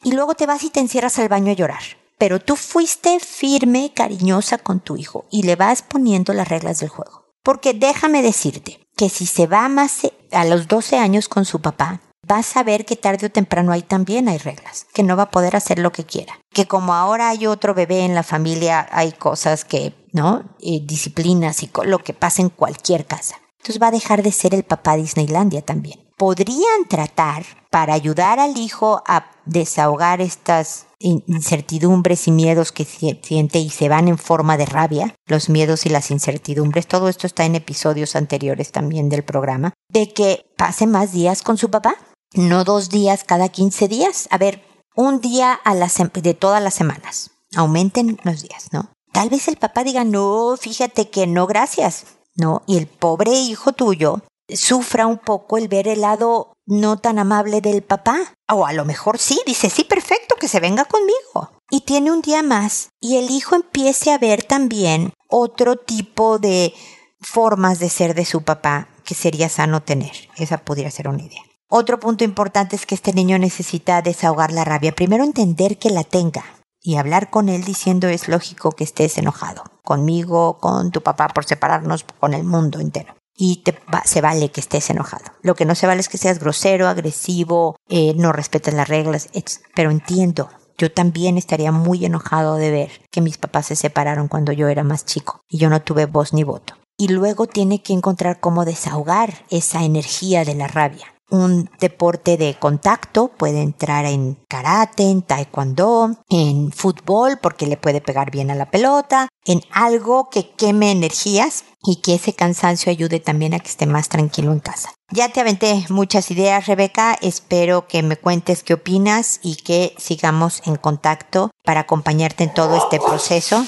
Y 0.03 0.13
luego 0.13 0.35
te 0.35 0.45
vas 0.45 0.63
y 0.65 0.71
te 0.71 0.81
encierras 0.81 1.19
al 1.19 1.31
baño 1.31 1.51
a 1.51 1.55
llorar. 1.55 1.83
Pero 2.19 2.39
tú 2.39 2.57
fuiste 2.57 3.21
firme, 3.21 3.93
cariñosa 3.95 4.59
con 4.59 4.81
tu 4.81 4.97
hijo 4.99 5.25
y 5.31 5.45
le 5.45 5.57
vas 5.57 5.81
poniendo 5.81 6.35
las 6.35 6.49
reglas 6.49 6.81
del 6.81 6.91
juego. 6.91 7.25
Porque 7.43 7.73
déjame 7.73 8.21
decirte 8.21 8.84
que 8.97 9.09
si 9.09 9.27
se 9.27 9.47
va 9.47 9.69
más 9.69 10.01
a 10.33 10.45
los 10.45 10.69
12 10.69 10.99
años 10.99 11.29
con 11.29 11.45
su 11.45 11.61
papá, 11.61 12.01
vas 12.27 12.57
a 12.57 12.63
ver 12.63 12.85
que 12.85 12.97
tarde 12.97 13.27
o 13.27 13.31
temprano 13.31 13.73
ahí 13.73 13.83
también 13.83 14.29
hay 14.29 14.39
reglas, 14.39 14.87
que 14.93 15.03
no 15.03 15.17
va 15.17 15.25
a 15.25 15.31
poder 15.31 15.57
hacer 15.57 15.79
lo 15.79 15.93
que 15.93 16.05
quiera. 16.05 16.39
Que 16.53 16.67
como 16.67 16.95
ahora 16.95 17.29
hay 17.29 17.47
otro 17.47 17.75
bebé 17.75 18.05
en 18.05 18.15
la 18.15 18.23
familia, 18.23 18.89
hay 18.91 19.13
cosas 19.13 19.65
que, 19.65 19.95
¿no? 20.13 20.45
disciplinas 20.59 21.63
y 21.63 21.71
lo 21.85 21.99
que 21.99 22.15
pasa 22.15 22.43
en 22.43 22.49
cualquier 22.49 23.07
casa. 23.07 23.37
Entonces 23.59 23.81
va 23.81 23.89
a 23.89 23.93
dejar 23.93 24.23
de 24.23 24.33
ser 24.33 24.55
el 24.55 24.65
papá 24.65 24.97
Disneylandia 24.97 25.63
también. 25.63 26.04
Podrían 26.17 26.87
tratar 26.89 27.45
para 27.71 27.95
ayudar 27.95 28.39
al 28.39 28.57
hijo 28.57 29.03
a 29.07 29.31
desahogar 29.47 30.21
estas 30.21 30.87
incertidumbres 31.01 32.29
y 32.29 32.31
miedos 32.31 32.73
que 32.73 32.85
siente 32.85 33.59
y 33.59 33.69
se 33.69 33.89
van 33.89 34.09
en 34.09 34.17
forma 34.17 34.57
de 34.57 34.65
rabia, 34.65 35.15
los 35.27 35.49
miedos 35.49 35.85
y 35.85 35.89
las 35.89 36.11
incertidumbres, 36.11 36.87
todo 36.87 37.09
esto 37.09 37.27
está 37.27 37.45
en 37.45 37.57
episodios 37.57 38.17
anteriores 38.17 38.73
también 38.73 39.09
del 39.09 39.25
programa, 39.25 39.75
de 39.91 40.13
que 40.13 40.47
pase 40.57 40.87
más 40.87 41.13
días 41.13 41.43
con 41.43 41.59
su 41.59 41.71
papá, 41.71 41.97
no 42.33 42.65
dos 42.65 42.89
días 42.89 43.25
cada 43.25 43.49
15 43.49 43.89
días, 43.89 44.29
a 44.31 44.39
ver, 44.39 44.63
un 44.97 45.21
día 45.21 45.53
a 45.53 45.75
la 45.75 45.91
de 46.15 46.35
todas 46.35 46.63
las 46.63 46.75
semanas, 46.75 47.33
aumenten 47.57 48.19
los 48.23 48.43
días, 48.43 48.69
¿no? 48.73 48.91
Tal 49.13 49.29
vez 49.29 49.47
el 49.49 49.57
papá 49.57 49.85
diga, 49.85 50.05
no, 50.05 50.57
fíjate 50.59 51.11
que 51.11 51.27
no, 51.27 51.47
gracias, 51.47 52.07
¿no? 52.35 52.63
Y 52.67 52.79
el 52.79 52.87
pobre 52.87 53.33
hijo 53.33 53.73
tuyo 53.73 54.23
sufra 54.49 55.07
un 55.07 55.19
poco 55.19 55.59
el 55.59 55.69
ver 55.69 55.89
el 55.89 56.03
lado 56.03 56.53
no 56.67 56.99
tan 56.99 57.19
amable 57.19 57.61
del 57.61 57.83
papá. 57.83 58.35
O 58.49 58.67
a 58.67 58.73
lo 58.73 58.85
mejor 58.85 59.19
sí, 59.19 59.41
dice, 59.47 59.71
sí, 59.71 59.85
perfecto, 59.85 60.37
que 60.39 60.49
se 60.49 60.61
venga 60.61 60.85
conmigo. 60.85 61.59
Y 61.71 61.81
tiene 61.81 62.13
un 62.13 62.21
día 62.21 62.43
más 62.43 62.89
y 63.01 63.17
el 63.17 63.31
hijo 63.31 63.55
empiece 63.55 64.13
a 64.13 64.19
ver 64.19 64.43
también 64.43 65.13
otro 65.29 65.77
tipo 65.77 66.39
de 66.39 66.75
formas 67.21 67.79
de 67.79 67.89
ser 67.89 68.15
de 68.15 68.25
su 68.25 68.43
papá, 68.43 68.89
que 69.05 69.15
sería 69.15 69.49
sano 69.49 69.83
tener. 69.83 70.13
Esa 70.37 70.59
podría 70.59 70.91
ser 70.91 71.09
una 71.09 71.23
idea. 71.23 71.43
Otro 71.69 71.99
punto 71.99 72.23
importante 72.23 72.77
es 72.77 72.87
que 72.87 72.95
este 72.95 73.13
niño 73.13 73.39
necesita 73.39 74.03
desahogar 74.03 74.53
la 74.53 74.65
rabia. 74.65 74.95
Primero 74.95 75.25
entender 75.25 75.79
que 75.79 75.91
la 75.91 76.05
tenga 76.05 76.45
y 76.81 76.97
hablar 76.97 77.31
con 77.31 77.49
él 77.49 77.65
diciendo 77.65 78.09
es 78.09 78.29
lógico 78.29 78.73
que 78.73 78.85
estés 78.85 79.17
enojado 79.17 79.65
conmigo, 79.83 80.59
con 80.59 80.91
tu 80.91 81.03
papá 81.03 81.29
por 81.29 81.45
separarnos, 81.45 82.05
con 82.21 82.35
el 82.35 82.45
mundo 82.45 82.79
entero. 82.79 83.15
Y 83.37 83.63
te 83.63 83.77
se 84.05 84.21
vale 84.21 84.51
que 84.51 84.61
estés 84.61 84.91
enojado. 84.91 85.25
Lo 85.43 85.55
que 85.55 85.65
no 85.65 85.75
se 85.75 85.87
vale 85.87 86.01
es 86.01 86.09
que 86.09 86.19
seas 86.19 86.39
grosero, 86.39 86.89
agresivo, 86.89 87.77
eh, 87.89 88.15
no 88.17 88.33
respetes 88.33 88.75
las 88.75 88.89
reglas, 88.89 89.29
pero 89.75 89.91
entiendo. 89.91 90.49
Yo 90.77 90.93
también 90.93 91.39
estaría 91.39 91.73
muy 91.73 92.05
enojado 92.05 92.57
de 92.57 92.71
ver 92.71 92.91
que 93.11 93.21
mis 93.21 93.39
papás 93.39 93.67
se 93.67 93.77
separaron 93.77 94.29
cuando 94.29 94.53
yo 94.53 94.69
era 94.69 94.83
más 94.83 95.05
chico 95.05 95.41
y 95.49 95.59
yo 95.59 95.71
no 95.71 95.83
tuve 95.83 96.07
voz 96.07 96.33
ni 96.33 96.43
voto. 96.43 96.75
Y 96.97 97.09
luego 97.09 97.47
tiene 97.47 97.83
que 97.83 97.93
encontrar 97.93 98.41
cómo 98.41 98.65
desahogar 98.65 99.45
esa 99.51 99.85
energía 99.85 100.45
de 100.45 100.55
la 100.55 100.69
rabia 100.69 101.15
un 101.31 101.69
deporte 101.81 102.37
de 102.37 102.55
contacto, 102.55 103.29
puede 103.29 103.63
entrar 103.63 104.05
en 104.05 104.39
karate, 104.49 105.11
en 105.11 105.23
taekwondo, 105.23 106.19
en 106.29 106.71
fútbol 106.71 107.39
porque 107.43 107.67
le 107.67 107.77
puede 107.77 108.01
pegar 108.01 108.31
bien 108.31 108.51
a 108.51 108.55
la 108.55 108.71
pelota, 108.71 109.29
en 109.45 109.63
algo 109.71 110.31
que 110.31 110.51
queme 110.51 110.91
energías 110.91 111.65
y 111.83 111.97
que 111.97 112.15
ese 112.15 112.33
cansancio 112.33 112.91
ayude 112.91 113.21
también 113.21 113.55
a 113.55 113.61
que 113.61 113.69
esté 113.69 113.87
más 113.87 114.09
tranquilo 114.09 114.53
en 114.53 114.61
casa. 114.61 114.93
Ya 115.11 115.29
te 115.29 115.41
aventé 115.41 115.85
muchas 115.91 116.31
ideas, 116.31 116.67
Rebeca. 116.67 117.17
Espero 117.21 117.87
que 117.87 118.03
me 118.03 118.17
cuentes 118.17 118.63
qué 118.63 118.75
opinas 118.75 119.39
y 119.43 119.57
que 119.57 119.95
sigamos 119.99 120.63
en 120.65 120.77
contacto 120.77 121.51
para 121.63 121.81
acompañarte 121.81 122.45
en 122.45 122.55
todo 122.55 122.77
este 122.77 122.99
proceso. 122.99 123.65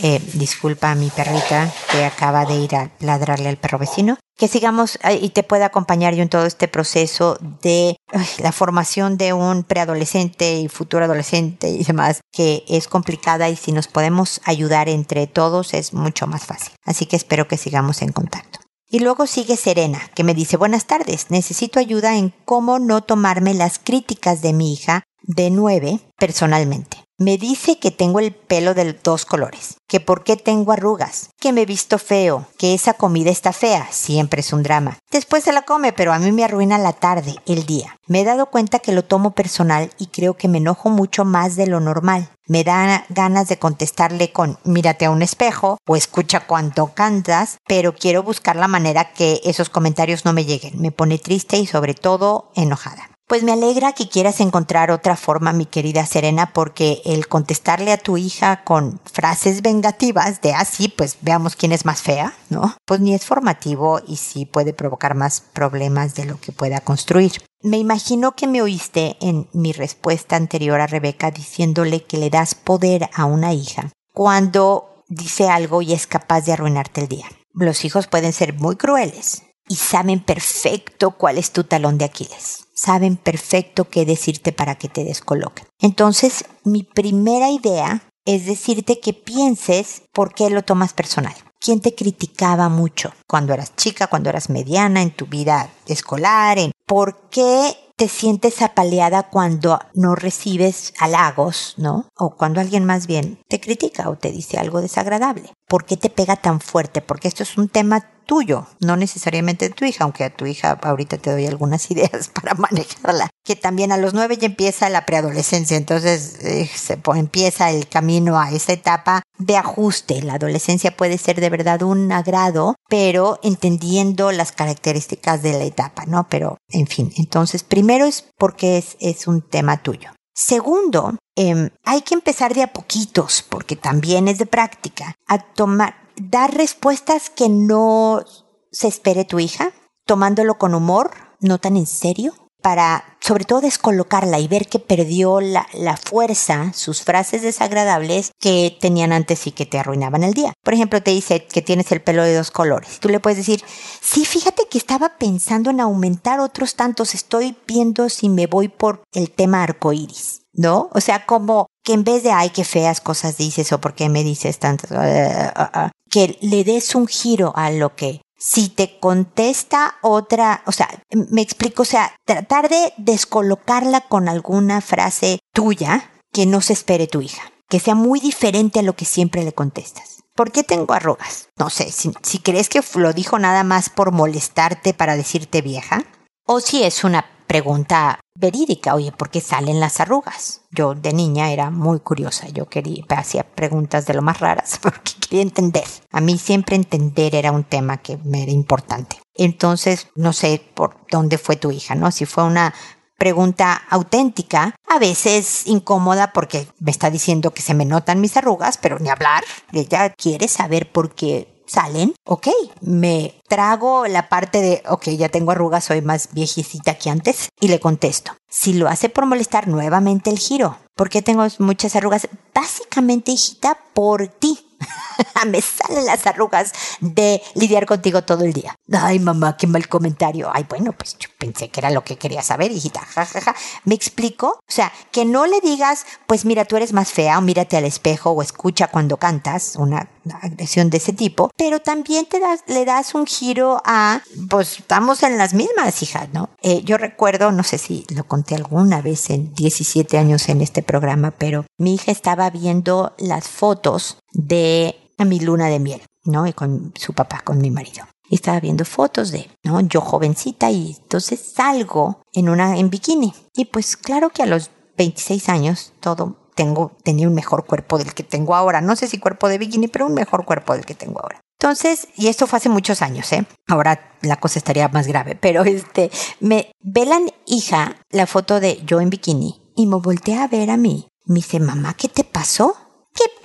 Eh, 0.00 0.20
disculpa 0.34 0.90
a 0.90 0.94
mi 0.94 1.10
perrita 1.10 1.72
que 1.90 2.04
acaba 2.04 2.44
de 2.44 2.56
ir 2.56 2.74
a 2.74 2.90
ladrarle 3.00 3.48
al 3.48 3.56
perro 3.56 3.78
vecino. 3.78 4.18
Que 4.36 4.48
sigamos 4.48 4.98
eh, 5.04 5.18
y 5.22 5.28
te 5.28 5.44
pueda 5.44 5.66
acompañar 5.66 6.14
yo 6.14 6.22
en 6.22 6.28
todo 6.28 6.46
este 6.46 6.66
proceso 6.66 7.38
de 7.62 7.96
la 8.38 8.50
formación 8.52 9.16
de 9.16 9.32
un 9.32 9.62
preadolescente 9.62 10.58
y 10.58 10.68
futuro 10.68 11.04
adolescente 11.04 11.68
y 11.68 11.84
demás, 11.84 12.20
que 12.32 12.64
es 12.68 12.88
complicada 12.88 13.48
y 13.48 13.56
si 13.56 13.70
nos 13.70 13.86
podemos 13.86 14.40
ayudar 14.44 14.88
entre 14.88 15.26
todos 15.28 15.74
es 15.74 15.92
mucho 15.92 16.26
más 16.26 16.44
fácil. 16.44 16.74
Así 16.84 17.06
que 17.06 17.16
espero 17.16 17.46
que 17.46 17.56
sigamos 17.56 18.02
en 18.02 18.12
contacto. 18.12 18.58
Y 18.88 19.00
luego 19.00 19.26
sigue 19.26 19.56
Serena, 19.56 20.00
que 20.14 20.24
me 20.24 20.34
dice, 20.34 20.56
buenas 20.56 20.86
tardes, 20.86 21.26
necesito 21.30 21.80
ayuda 21.80 22.16
en 22.16 22.32
cómo 22.44 22.78
no 22.78 23.02
tomarme 23.02 23.54
las 23.54 23.78
críticas 23.78 24.42
de 24.42 24.52
mi 24.52 24.72
hija 24.72 25.02
de 25.22 25.50
nueve 25.50 26.00
personalmente. 26.16 27.03
Me 27.16 27.38
dice 27.38 27.78
que 27.78 27.92
tengo 27.92 28.18
el 28.18 28.32
pelo 28.32 28.74
de 28.74 28.92
dos 28.92 29.24
colores, 29.24 29.76
que 29.86 30.00
por 30.00 30.24
qué 30.24 30.36
tengo 30.36 30.72
arrugas, 30.72 31.30
que 31.38 31.52
me 31.52 31.62
he 31.62 31.66
visto 31.66 32.00
feo, 32.00 32.48
que 32.58 32.74
esa 32.74 32.94
comida 32.94 33.30
está 33.30 33.52
fea, 33.52 33.86
siempre 33.92 34.40
es 34.40 34.52
un 34.52 34.64
drama. 34.64 34.98
Después 35.12 35.44
se 35.44 35.52
la 35.52 35.62
come, 35.62 35.92
pero 35.92 36.12
a 36.12 36.18
mí 36.18 36.32
me 36.32 36.42
arruina 36.42 36.76
la 36.76 36.92
tarde, 36.92 37.36
el 37.46 37.66
día. 37.66 37.96
Me 38.08 38.22
he 38.22 38.24
dado 38.24 38.46
cuenta 38.46 38.80
que 38.80 38.90
lo 38.90 39.04
tomo 39.04 39.30
personal 39.30 39.92
y 39.96 40.08
creo 40.08 40.34
que 40.34 40.48
me 40.48 40.58
enojo 40.58 40.90
mucho 40.90 41.24
más 41.24 41.54
de 41.54 41.68
lo 41.68 41.78
normal. 41.78 42.30
Me 42.48 42.64
da 42.64 43.06
ganas 43.10 43.46
de 43.46 43.60
contestarle 43.60 44.32
con 44.32 44.58
mírate 44.64 45.04
a 45.04 45.12
un 45.12 45.22
espejo 45.22 45.78
o 45.86 45.94
escucha 45.94 46.48
cuánto 46.48 46.94
cantas, 46.94 47.58
pero 47.68 47.94
quiero 47.94 48.24
buscar 48.24 48.56
la 48.56 48.66
manera 48.66 49.12
que 49.12 49.40
esos 49.44 49.70
comentarios 49.70 50.24
no 50.24 50.32
me 50.32 50.44
lleguen. 50.44 50.80
Me 50.80 50.90
pone 50.90 51.18
triste 51.18 51.58
y 51.58 51.66
sobre 51.66 51.94
todo 51.94 52.50
enojada. 52.56 53.13
Pues 53.26 53.42
me 53.42 53.52
alegra 53.52 53.94
que 53.94 54.08
quieras 54.08 54.40
encontrar 54.40 54.90
otra 54.90 55.16
forma, 55.16 55.54
mi 55.54 55.64
querida 55.64 56.04
Serena, 56.04 56.52
porque 56.52 57.00
el 57.06 57.26
contestarle 57.26 57.90
a 57.90 57.96
tu 57.96 58.18
hija 58.18 58.64
con 58.64 59.00
frases 59.10 59.62
vengativas 59.62 60.42
de 60.42 60.52
así, 60.52 60.88
ah, 60.90 60.94
pues 60.94 61.16
veamos 61.22 61.56
quién 61.56 61.72
es 61.72 61.86
más 61.86 62.02
fea, 62.02 62.34
¿no? 62.50 62.76
Pues 62.84 63.00
ni 63.00 63.14
es 63.14 63.24
formativo 63.24 64.02
y 64.06 64.16
sí 64.16 64.44
puede 64.44 64.74
provocar 64.74 65.14
más 65.14 65.40
problemas 65.40 66.14
de 66.14 66.26
lo 66.26 66.38
que 66.38 66.52
pueda 66.52 66.80
construir. 66.80 67.32
Me 67.62 67.78
imagino 67.78 68.36
que 68.36 68.46
me 68.46 68.60
oíste 68.60 69.16
en 69.22 69.48
mi 69.54 69.72
respuesta 69.72 70.36
anterior 70.36 70.82
a 70.82 70.86
Rebeca 70.86 71.30
diciéndole 71.30 72.04
que 72.04 72.18
le 72.18 72.28
das 72.28 72.54
poder 72.54 73.08
a 73.14 73.24
una 73.24 73.54
hija 73.54 73.90
cuando 74.12 75.02
dice 75.08 75.48
algo 75.48 75.80
y 75.80 75.94
es 75.94 76.06
capaz 76.06 76.42
de 76.42 76.52
arruinarte 76.52 77.00
el 77.00 77.08
día. 77.08 77.26
Los 77.54 77.86
hijos 77.86 78.06
pueden 78.06 78.34
ser 78.34 78.52
muy 78.52 78.76
crueles 78.76 79.43
y 79.68 79.76
saben 79.76 80.20
perfecto 80.20 81.12
cuál 81.12 81.38
es 81.38 81.52
tu 81.52 81.64
talón 81.64 81.98
de 81.98 82.06
Aquiles 82.06 82.64
saben 82.74 83.16
perfecto 83.16 83.88
qué 83.88 84.04
decirte 84.04 84.52
para 84.52 84.74
que 84.74 84.88
te 84.88 85.04
descoloquen. 85.04 85.66
Entonces, 85.80 86.44
mi 86.64 86.82
primera 86.82 87.50
idea 87.50 88.02
es 88.26 88.46
decirte 88.46 89.00
que 89.00 89.12
pienses 89.12 90.02
por 90.12 90.34
qué 90.34 90.50
lo 90.50 90.62
tomas 90.62 90.92
personal. 90.92 91.34
¿Quién 91.60 91.80
te 91.80 91.94
criticaba 91.94 92.68
mucho 92.68 93.12
cuando 93.26 93.54
eras 93.54 93.74
chica, 93.76 94.06
cuando 94.08 94.28
eras 94.28 94.50
mediana, 94.50 95.00
en 95.00 95.12
tu 95.12 95.26
vida 95.26 95.70
escolar? 95.86 96.58
¿Por 96.86 97.30
qué 97.30 97.74
te 97.96 98.08
sientes 98.08 98.60
apaleada 98.60 99.30
cuando 99.30 99.78
no 99.94 100.14
recibes 100.14 100.92
halagos, 100.98 101.74
¿no? 101.76 102.08
O 102.18 102.34
cuando 102.36 102.60
alguien 102.60 102.84
más 102.84 103.06
bien 103.06 103.40
te 103.48 103.60
critica 103.60 104.10
o 104.10 104.16
te 104.16 104.32
dice 104.32 104.58
algo 104.58 104.80
desagradable. 104.80 105.52
¿Por 105.68 105.84
qué 105.86 105.96
te 105.96 106.10
pega 106.10 106.36
tan 106.36 106.60
fuerte? 106.60 107.00
Porque 107.00 107.28
esto 107.28 107.44
es 107.44 107.56
un 107.56 107.68
tema 107.68 108.10
tuyo, 108.24 108.66
no 108.80 108.96
necesariamente 108.96 109.68
de 109.68 109.74
tu 109.74 109.84
hija, 109.84 110.04
aunque 110.04 110.24
a 110.24 110.30
tu 110.30 110.46
hija 110.46 110.78
ahorita 110.82 111.18
te 111.18 111.30
doy 111.30 111.46
algunas 111.46 111.90
ideas 111.90 112.28
para 112.28 112.54
manejarla. 112.54 113.30
Que 113.44 113.56
también 113.56 113.92
a 113.92 113.96
los 113.96 114.14
nueve 114.14 114.36
ya 114.36 114.46
empieza 114.46 114.88
la 114.88 115.06
preadolescencia, 115.06 115.76
entonces 115.76 116.38
eh, 116.42 116.68
se 116.74 116.98
empieza 117.14 117.70
el 117.70 117.88
camino 117.88 118.38
a 118.38 118.50
esa 118.50 118.72
etapa 118.72 119.22
de 119.38 119.56
ajuste. 119.56 120.22
La 120.22 120.34
adolescencia 120.34 120.96
puede 120.96 121.18
ser 121.18 121.40
de 121.40 121.50
verdad 121.50 121.82
un 121.82 122.10
agrado, 122.12 122.76
pero 122.88 123.38
entendiendo 123.42 124.32
las 124.32 124.52
características 124.52 125.42
de 125.42 125.52
la 125.52 125.64
etapa, 125.64 126.04
¿no? 126.06 126.26
Pero, 126.28 126.56
en 126.68 126.86
fin, 126.86 127.12
entonces 127.16 127.62
primero 127.62 128.06
es 128.06 128.24
porque 128.38 128.78
es, 128.78 128.96
es 129.00 129.26
un 129.26 129.42
tema 129.42 129.82
tuyo. 129.82 130.10
Segundo, 130.34 131.16
em, 131.36 131.70
hay 131.84 132.02
que 132.02 132.14
empezar 132.14 132.54
de 132.54 132.64
a 132.64 132.72
poquitos, 132.72 133.44
porque 133.48 133.76
también 133.76 134.26
es 134.26 134.38
de 134.38 134.46
práctica, 134.46 135.14
a 135.28 135.38
tomar, 135.38 135.94
dar 136.16 136.54
respuestas 136.54 137.30
que 137.30 137.48
no 137.48 138.24
se 138.70 138.88
espere 138.88 139.24
tu 139.24 139.38
hija, 139.38 139.72
tomándolo 140.06 140.58
con 140.58 140.74
humor, 140.74 141.10
no 141.40 141.58
tan 141.58 141.76
en 141.76 141.86
serio, 141.86 142.34
para 142.62 143.18
sobre 143.20 143.44
todo 143.44 143.60
descolocarla 143.60 144.38
y 144.38 144.48
ver 144.48 144.68
que 144.68 144.78
perdió 144.78 145.42
la, 145.42 145.66
la, 145.74 145.98
fuerza, 145.98 146.72
sus 146.72 147.02
frases 147.02 147.42
desagradables 147.42 148.32
que 148.40 148.74
tenían 148.80 149.12
antes 149.12 149.46
y 149.46 149.52
que 149.52 149.66
te 149.66 149.78
arruinaban 149.78 150.22
el 150.22 150.32
día. 150.32 150.54
Por 150.62 150.72
ejemplo, 150.72 151.02
te 151.02 151.10
dice 151.10 151.46
que 151.46 151.60
tienes 151.60 151.92
el 151.92 152.00
pelo 152.00 152.22
de 152.22 152.34
dos 152.34 152.50
colores. 152.50 153.00
Tú 153.00 153.10
le 153.10 153.20
puedes 153.20 153.36
decir, 153.36 153.62
sí, 154.00 154.24
fíjate 154.24 154.62
que 154.70 154.78
estaba 154.78 155.18
pensando 155.18 155.70
en 155.70 155.80
aumentar 155.80 156.40
otros 156.40 156.74
tantos, 156.74 157.14
estoy 157.14 157.54
viendo 157.66 158.08
si 158.08 158.30
me 158.30 158.46
voy 158.46 158.68
por 158.68 159.02
el 159.12 159.30
tema 159.30 159.62
arcoíris. 159.62 160.44
¿no? 160.54 160.88
O 160.92 161.00
sea, 161.00 161.26
como 161.26 161.66
que 161.84 161.92
en 161.92 162.02
vez 162.02 162.22
de, 162.22 162.32
ay, 162.32 162.50
qué 162.50 162.64
feas 162.64 163.00
cosas 163.00 163.36
dices 163.36 163.70
o 163.72 163.80
por 163.80 163.94
qué 163.94 164.08
me 164.08 164.24
dices 164.24 164.58
tantas, 164.58 164.90
uh, 164.90 164.94
uh, 164.94 165.86
uh, 165.86 165.90
que 166.10 166.38
le 166.40 166.64
des 166.64 166.94
un 166.94 167.06
giro 167.06 167.52
a 167.54 167.70
lo 167.70 167.94
que 167.94 168.22
si 168.36 168.68
te 168.68 168.98
contesta 168.98 169.96
otra, 170.02 170.62
o 170.66 170.72
sea, 170.72 170.88
me 171.30 171.40
explico, 171.40 171.82
o 171.82 171.86
sea, 171.86 172.14
tratar 172.26 172.68
de 172.68 172.92
descolocarla 172.96 174.02
con 174.02 174.28
alguna 174.28 174.80
frase 174.80 175.38
tuya 175.52 176.10
que 176.32 176.46
no 176.46 176.60
se 176.60 176.72
espere 176.72 177.06
tu 177.06 177.22
hija, 177.22 177.42
que 177.68 177.80
sea 177.80 177.94
muy 177.94 178.20
diferente 178.20 178.80
a 178.80 178.82
lo 178.82 178.96
que 178.96 179.04
siempre 179.04 179.44
le 179.44 179.52
contestas. 179.52 180.24
¿Por 180.34 180.50
qué 180.50 180.64
tengo 180.64 180.94
arrugas? 180.94 181.48
No 181.56 181.70
sé, 181.70 181.92
si, 181.92 182.12
si 182.22 182.38
crees 182.38 182.68
que 182.68 182.82
lo 182.96 183.12
dijo 183.12 183.38
nada 183.38 183.62
más 183.62 183.88
por 183.88 184.10
molestarte 184.10 184.92
para 184.92 185.16
decirte 185.16 185.62
vieja, 185.62 186.04
o 186.44 186.60
si 186.60 186.82
es 186.82 187.04
una 187.04 187.24
pregunta 187.46 188.20
verídica, 188.34 188.94
oye, 188.94 189.12
¿por 189.12 189.30
qué 189.30 189.40
salen 189.40 189.80
las 189.80 190.00
arrugas? 190.00 190.62
Yo 190.70 190.94
de 190.94 191.12
niña 191.12 191.52
era 191.52 191.70
muy 191.70 192.00
curiosa, 192.00 192.48
yo 192.48 192.66
quería, 192.66 193.04
hacía 193.10 193.44
preguntas 193.44 194.06
de 194.06 194.14
lo 194.14 194.22
más 194.22 194.40
raras 194.40 194.78
porque 194.82 195.12
quería 195.20 195.42
entender. 195.42 195.84
A 196.10 196.20
mí 196.20 196.38
siempre 196.38 196.76
entender 196.76 197.34
era 197.34 197.52
un 197.52 197.64
tema 197.64 197.98
que 197.98 198.18
me 198.18 198.42
era 198.42 198.52
importante. 198.52 199.18
Entonces, 199.34 200.08
no 200.14 200.32
sé 200.32 200.62
por 200.74 200.96
dónde 201.10 201.38
fue 201.38 201.56
tu 201.56 201.70
hija, 201.70 201.94
¿no? 201.94 202.10
Si 202.10 202.24
fue 202.24 202.44
una 202.44 202.74
pregunta 203.18 203.82
auténtica, 203.88 204.74
a 204.88 204.98
veces 204.98 205.66
incómoda 205.66 206.32
porque 206.32 206.66
me 206.78 206.90
está 206.90 207.10
diciendo 207.10 207.52
que 207.52 207.62
se 207.62 207.74
me 207.74 207.84
notan 207.84 208.20
mis 208.20 208.36
arrugas, 208.36 208.78
pero 208.78 208.98
ni 208.98 209.08
hablar. 209.08 209.44
Ella 209.72 210.10
quiere 210.10 210.48
saber 210.48 210.90
por 210.90 211.14
qué 211.14 211.53
salen, 211.66 212.14
ok, 212.24 212.48
me 212.80 213.40
trago 213.48 214.06
la 214.06 214.28
parte 214.28 214.60
de, 214.60 214.82
ok, 214.88 215.10
ya 215.10 215.28
tengo 215.28 215.52
arrugas, 215.52 215.84
soy 215.84 216.02
más 216.02 216.28
viejecita 216.32 216.94
que 216.94 217.10
antes, 217.10 217.48
y 217.60 217.68
le 217.68 217.80
contesto. 217.80 218.32
Si 218.48 218.74
lo 218.74 218.88
hace 218.88 219.08
por 219.08 219.26
molestar, 219.26 219.68
nuevamente 219.68 220.30
el 220.30 220.38
giro. 220.38 220.78
¿Por 220.94 221.08
qué 221.08 221.22
tengo 221.22 221.44
muchas 221.58 221.96
arrugas? 221.96 222.28
Básicamente, 222.54 223.32
hijita, 223.32 223.78
por 223.94 224.28
ti. 224.28 224.73
me 225.46 225.60
salen 225.60 226.06
las 226.06 226.26
arrugas 226.26 226.72
de 227.00 227.42
lidiar 227.54 227.86
contigo 227.86 228.22
todo 228.22 228.44
el 228.44 228.52
día. 228.52 228.74
Ay, 228.92 229.18
mamá, 229.18 229.56
qué 229.56 229.66
mal 229.66 229.88
comentario. 229.88 230.50
Ay, 230.52 230.66
bueno, 230.68 230.92
pues 230.92 231.16
yo 231.18 231.28
pensé 231.38 231.68
que 231.68 231.80
era 231.80 231.90
lo 231.90 232.04
que 232.04 232.16
quería 232.16 232.42
saber, 232.42 232.72
hijita. 232.72 233.00
Ja, 233.00 233.24
ja, 233.24 233.40
ja. 233.40 233.54
¿Me 233.84 233.94
explico? 233.94 234.58
O 234.60 234.72
sea, 234.72 234.92
que 235.10 235.24
no 235.24 235.46
le 235.46 235.60
digas, 235.60 236.06
pues 236.26 236.44
mira, 236.44 236.64
tú 236.64 236.76
eres 236.76 236.92
más 236.92 237.12
fea, 237.12 237.38
o 237.38 237.42
mírate 237.42 237.76
al 237.76 237.84
espejo, 237.84 238.30
o 238.30 238.42
escucha 238.42 238.88
cuando 238.88 239.16
cantas, 239.16 239.76
una, 239.76 240.10
agresión 240.42 240.88
de 240.88 240.96
ese 240.96 241.12
tipo, 241.12 241.50
pero 241.56 241.80
también 241.80 242.26
te 242.26 242.40
das, 242.40 242.60
le 242.66 242.84
das 242.84 243.14
un 243.14 243.26
giro 243.26 243.82
a, 243.84 244.22
pues 244.48 244.78
estamos 244.78 245.22
en 245.22 245.36
las 245.36 245.52
mismas, 245.52 246.02
hijas, 246.02 246.28
¿no? 246.32 246.48
Eh, 246.62 246.82
yo 246.82 246.96
recuerdo, 246.96 247.52
no 247.52 247.62
sé 247.62 247.78
si 247.78 248.06
lo 248.08 248.24
conté 248.24 248.54
alguna 248.54 249.02
vez 249.02 249.28
en 249.30 249.52
17 249.54 250.16
años 250.16 250.48
en 250.48 250.62
este 250.62 250.82
programa, 250.82 251.32
pero 251.32 251.66
mi 251.78 251.94
hija 251.94 252.10
estaba 252.10 252.48
viendo 252.50 253.14
las 253.18 253.48
fotos 253.48 254.16
de 254.34 254.96
a 255.16 255.24
mi 255.24 255.40
luna 255.40 255.68
de 255.68 255.78
miel, 255.78 256.02
¿no? 256.24 256.46
Y 256.46 256.52
con 256.52 256.92
su 256.96 257.14
papá, 257.14 257.40
con 257.42 257.58
mi 257.58 257.70
marido. 257.70 258.06
Y 258.28 258.36
estaba 258.36 258.60
viendo 258.60 258.84
fotos 258.84 259.30
de, 259.30 259.50
¿no? 259.62 259.80
Yo 259.80 260.00
jovencita 260.00 260.70
y 260.70 260.96
entonces 261.00 261.40
salgo 261.40 262.22
en 262.32 262.48
una, 262.48 262.76
en 262.76 262.90
bikini. 262.90 263.32
Y 263.54 263.66
pues 263.66 263.96
claro 263.96 264.30
que 264.30 264.42
a 264.42 264.46
los 264.46 264.70
26 264.96 265.48
años 265.48 265.92
todo 266.00 266.36
tengo, 266.54 266.92
tenía 267.02 267.28
un 267.28 267.34
mejor 267.34 267.66
cuerpo 267.66 267.98
del 267.98 268.14
que 268.14 268.22
tengo 268.22 268.54
ahora. 268.54 268.80
No 268.80 268.96
sé 268.96 269.08
si 269.08 269.18
cuerpo 269.18 269.48
de 269.48 269.58
bikini, 269.58 269.88
pero 269.88 270.06
un 270.06 270.14
mejor 270.14 270.44
cuerpo 270.44 270.74
del 270.74 270.84
que 270.84 270.94
tengo 270.94 271.20
ahora. 271.20 271.40
Entonces, 271.58 272.08
y 272.16 272.28
esto 272.28 272.46
fue 272.46 272.58
hace 272.58 272.68
muchos 272.68 273.02
años, 273.02 273.32
¿eh? 273.32 273.46
Ahora 273.68 274.16
la 274.22 274.36
cosa 274.36 274.58
estaría 274.58 274.88
más 274.88 275.06
grave, 275.06 275.34
pero 275.40 275.64
este, 275.64 276.10
me 276.40 276.72
ve 276.80 277.06
la 277.06 277.20
hija 277.46 277.96
la 278.10 278.26
foto 278.26 278.60
de 278.60 278.82
yo 278.84 279.00
en 279.00 279.10
bikini 279.10 279.62
y 279.76 279.86
me 279.86 279.96
voltea 279.96 280.44
a 280.44 280.48
ver 280.48 280.70
a 280.70 280.76
mí. 280.76 281.08
Me 281.26 281.36
dice, 281.36 281.58
mamá, 281.60 281.94
¿qué 281.94 282.08
te 282.08 282.22
pasó? 282.22 282.76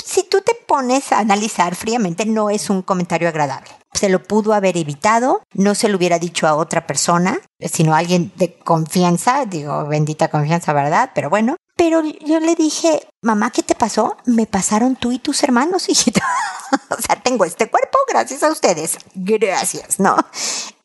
Si 0.09 0.23
tú 0.23 0.41
te 0.41 0.55
pones 0.55 1.11
a 1.11 1.19
analizar 1.19 1.75
fríamente 1.75 2.25
no 2.25 2.49
es 2.49 2.71
un 2.71 2.81
comentario 2.81 3.29
agradable. 3.29 3.69
Se 3.93 4.09
lo 4.09 4.23
pudo 4.23 4.53
haber 4.53 4.75
evitado, 4.75 5.43
no 5.53 5.75
se 5.75 5.87
lo 5.87 5.97
hubiera 5.97 6.17
dicho 6.17 6.47
a 6.47 6.55
otra 6.55 6.87
persona, 6.87 7.39
sino 7.71 7.93
a 7.93 7.99
alguien 7.99 8.31
de 8.35 8.57
confianza, 8.57 9.45
digo, 9.45 9.85
bendita 9.85 10.29
confianza, 10.29 10.73
¿verdad? 10.73 11.11
Pero 11.13 11.29
bueno. 11.29 11.57
Pero 11.75 12.01
yo 12.03 12.39
le 12.39 12.55
dije, 12.55 13.07
mamá, 13.21 13.51
¿qué 13.51 13.61
te 13.61 13.75
pasó? 13.75 14.17
Me 14.25 14.47
pasaron 14.47 14.95
tú 14.95 15.11
y 15.11 15.19
tus 15.19 15.43
hermanos, 15.43 15.89
hijita. 15.89 16.25
o 16.89 17.01
sea, 17.01 17.21
tengo 17.21 17.45
este 17.45 17.69
cuerpo 17.69 17.99
gracias 18.07 18.41
a 18.41 18.51
ustedes. 18.51 18.97
Gracias, 19.13 19.99
¿no? 19.99 20.15